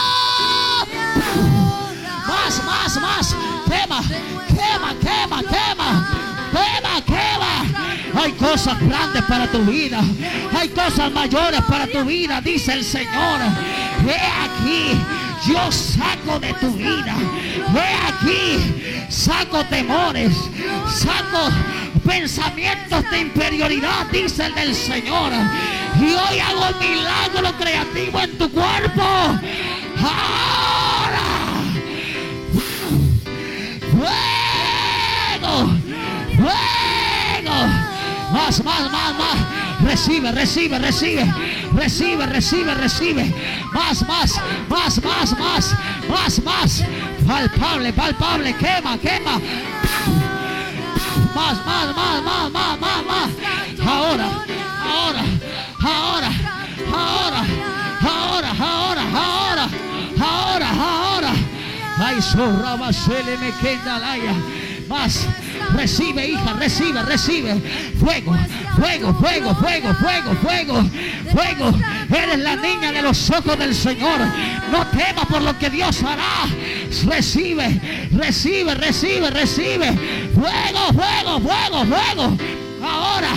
Más. 3.00 3.34
Quema, 3.66 4.02
quema, 4.48 4.94
quema, 5.00 5.42
quema. 5.42 6.08
Quema, 6.52 7.04
quema. 7.04 8.22
Hay 8.22 8.32
cosas 8.32 8.80
grandes 8.80 9.22
para 9.24 9.46
tu 9.50 9.58
vida. 9.64 10.00
Hay 10.58 10.68
cosas 10.68 11.12
mayores 11.12 11.60
para 11.62 11.86
tu 11.86 12.04
vida, 12.04 12.40
dice 12.40 12.72
el 12.72 12.84
Señor. 12.84 13.40
Ve 14.04 14.16
aquí. 14.16 14.98
Yo 15.46 15.70
saco 15.70 16.38
de 16.40 16.52
tu 16.54 16.72
vida. 16.72 17.14
Ve 17.72 17.94
aquí. 18.08 19.06
Saco 19.08 19.64
temores. 19.66 20.32
Saco 20.88 21.50
pensamientos 22.06 23.10
de 23.10 23.20
inferioridad, 23.20 24.06
dice 24.12 24.46
el 24.46 24.54
del 24.54 24.74
Señor. 24.74 25.32
Y 26.00 26.12
hoy 26.14 26.38
hago 26.38 26.78
milagro 26.78 27.52
creativo 27.58 28.20
en 28.20 28.38
tu 28.38 28.50
cuerpo. 28.50 29.02
Ahora. 29.98 30.85
Fuego. 36.46 37.58
Más, 38.32 38.62
más, 38.64 38.90
más, 38.90 39.14
más. 39.18 39.36
Recibe, 39.82 40.32
recibe, 40.32 40.78
recibe. 40.78 41.24
Recibe, 41.72 42.26
recibe, 42.26 42.74
recibe. 42.74 43.34
Más, 43.72 44.06
más, 44.06 44.40
más, 44.68 45.02
más, 45.02 45.38
más. 45.38 45.74
Más, 46.08 46.42
más. 46.44 46.84
Palpable, 47.26 47.92
palpable. 47.92 48.54
Quema, 48.54 48.98
quema. 48.98 49.40
Más, 51.34 51.66
más, 51.66 51.96
más, 51.96 52.22
más, 52.22 52.50
más, 52.50 52.80
más, 52.80 53.04
más. 53.04 53.30
Ahora, 53.86 54.28
ahora, 54.82 55.24
ahora, 55.82 56.30
ahora, 56.92 57.44
ahora, 58.02 58.50
ahora, 58.58 59.02
ahora, 59.14 59.68
ahora, 60.20 60.70
ahora. 60.70 61.32
Ay, 61.98 62.20
zorra, 62.20 62.92
se 62.92 63.22
le 63.22 63.36
me 63.38 63.50
queda 63.52 63.98
la 63.98 64.16
más. 64.88 65.26
Recibe, 65.74 66.26
hija, 66.26 66.52
recibe, 66.54 67.02
recibe. 67.02 67.60
Fuego, 67.98 68.36
fuego, 68.76 69.14
fuego, 69.14 69.54
fuego, 69.54 69.94
fuego, 69.94 70.34
fuego, 70.42 70.90
fuego. 71.32 71.78
Eres 72.14 72.38
la 72.38 72.56
niña 72.56 72.92
de 72.92 73.02
los 73.02 73.30
ojos 73.30 73.58
del 73.58 73.74
Señor. 73.74 74.20
No 74.70 74.86
temas 74.88 75.26
por 75.26 75.42
lo 75.42 75.58
que 75.58 75.70
Dios 75.70 76.02
hará. 76.02 76.46
Recibe, 77.04 77.80
recibe, 78.12 78.74
recibe, 78.74 79.30
recibe. 79.30 79.92
Fuego, 80.34 80.92
fuego, 80.92 81.40
fuego, 81.40 81.84
fuego. 81.84 82.36
Ahora, 82.82 83.30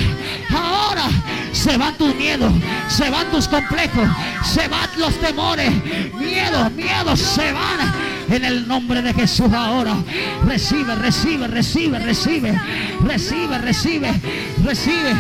ahora 0.54 1.10
se 1.52 1.78
van 1.78 1.96
tus 1.96 2.16
miedos, 2.16 2.52
se 2.88 3.10
van 3.10 3.30
tus 3.32 3.48
complejos, 3.48 4.08
se 4.46 4.68
van 4.68 4.90
los 4.98 5.14
temores, 5.20 5.72
miedos, 6.16 6.72
miedos 6.74 7.20
se 7.20 7.52
van. 7.52 8.10
En 8.30 8.46
el 8.46 8.68
nombre 8.68 9.02
de 9.02 9.12
Jesús 9.12 9.52
ahora. 9.52 9.96
Recibe, 10.46 10.94
recibe, 10.96 11.48
recibe, 11.48 11.98
recibe, 11.98 12.62
recibe, 13.02 13.58
recibe, 13.58 14.14
recibe. 14.64 15.16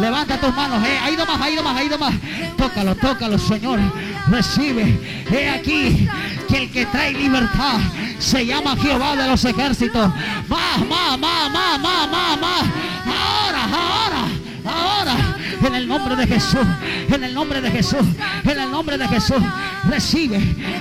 Levanta 0.00 0.40
tus 0.40 0.54
manos. 0.54 0.82
Eh. 0.86 0.98
Ha 1.02 1.10
ido 1.10 1.26
más, 1.26 1.40
ha 1.40 1.50
ido 1.50 1.62
más, 1.62 1.76
ha 1.76 1.84
ido 1.84 1.98
más. 1.98 2.14
Tócalo, 2.56 2.94
tócalo, 2.94 3.38
Señor. 3.38 3.80
Recibe. 4.28 4.98
He 5.30 5.50
aquí 5.50 6.08
que 6.48 6.62
el 6.62 6.70
que 6.70 6.86
trae 6.86 7.12
libertad 7.12 7.78
se 8.18 8.46
llama 8.46 8.76
Jehová 8.76 9.14
de 9.14 9.28
los 9.28 9.44
ejércitos. 9.44 10.08
Más, 10.48 10.78
más, 10.88 11.18
más, 11.18 11.50
más, 11.50 11.80
más, 11.80 12.08
más, 12.10 12.40
más. 12.40 12.62
Ahora, 13.04 13.64
ahora, 13.64 14.24
ahora. 14.64 15.33
En 15.64 15.74
el 15.74 15.88
nombre 15.88 16.14
de 16.16 16.26
Jesús. 16.26 16.66
En 17.08 17.24
el 17.24 17.34
nombre 17.34 17.60
de 17.60 17.70
Jesús. 17.70 18.06
En 18.44 18.58
el 18.58 18.70
nombre 18.70 18.98
de 18.98 19.08
Jesús. 19.08 19.42
Recibe, 19.84 20.38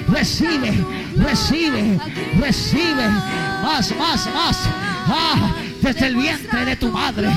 recibe, 0.09 0.73
recibe, 1.15 1.99
recibe. 2.39 3.07
Más, 3.63 3.95
más, 3.95 4.27
más. 4.33 4.59
Ah, 5.07 5.53
desde 5.81 6.07
el 6.07 6.15
vientre 6.15 6.65
de 6.65 6.75
tu 6.75 6.89
madre. 6.89 7.29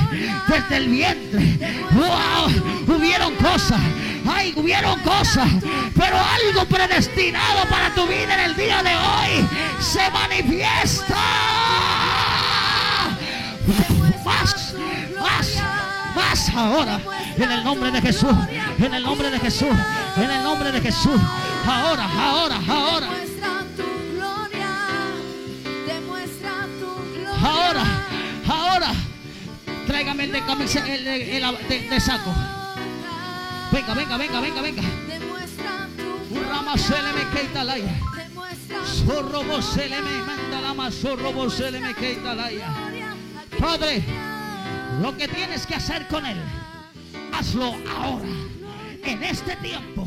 Desde 0.47 0.77
el 0.77 0.87
vientre. 0.89 1.57
Wow, 1.91 2.95
hubieron 2.97 3.33
cosas. 3.35 3.79
Ay, 4.29 4.53
hubieron 4.55 4.99
cosas. 5.01 5.47
Pero 5.95 6.17
algo 6.17 6.65
predestinado 6.65 7.65
para 7.69 7.93
tu 7.95 8.05
vida 8.07 8.33
en 8.33 8.51
el 8.51 8.55
día 8.55 8.83
de 8.83 8.95
hoy 8.95 9.47
se 9.79 10.09
manifiesta. 10.11 11.15
Más, 14.25 14.73
más, 15.19 15.63
más 16.17 16.49
ahora. 16.49 16.99
En 17.37 17.51
el 17.51 17.63
nombre 17.63 17.91
de 17.91 18.01
Jesús. 18.01 18.35
En 18.79 18.93
el 18.93 19.03
nombre 19.03 19.29
de 19.29 19.39
Jesús. 19.39 19.75
En 20.17 20.31
el 20.31 20.43
nombre 20.43 20.71
de 20.71 20.81
Jesús. 20.81 21.21
Ahora, 21.65 22.05
ahora, 22.05 22.59
ahora. 22.67 23.07
Ahora, 27.39 27.83
ahora. 28.47 28.91
Tráigame 29.85 30.23
el 30.25 30.31
de 30.31 30.41
camisa, 30.41 30.79
el 30.87 31.05
de, 31.05 31.37
el 31.37 31.89
de, 31.89 31.99
saco. 31.99 32.33
Venga, 33.71 33.93
venga, 33.93 34.17
venga, 34.17 34.41
venga, 34.41 34.61
venga. 34.61 34.83
se 36.77 37.01
le 37.01 37.13
me 37.13 37.23
quita 37.31 37.63
la 37.63 37.75
Zorro 38.85 39.61
se 39.61 39.87
le 39.87 40.01
me 40.01 40.11
manda 40.23 40.61
la 40.61 40.73
más, 40.73 40.93
zorro 40.95 41.49
se 41.49 41.71
le 41.71 41.79
me 41.79 41.93
quita 41.93 42.35
la 42.35 42.49
Padre, 43.59 44.03
lo 45.01 45.15
que 45.15 45.27
tienes 45.27 45.65
que 45.65 45.75
hacer 45.75 46.07
con 46.07 46.25
él, 46.25 46.37
hazlo 47.33 47.75
ahora, 47.97 48.27
en 49.03 49.23
este 49.23 49.55
tiempo, 49.57 50.05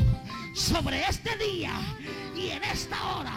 sobre 0.55 1.03
este 1.09 1.36
día 1.36 1.72
y 2.36 2.49
en 2.51 2.64
esta 2.64 3.16
hora 3.16 3.34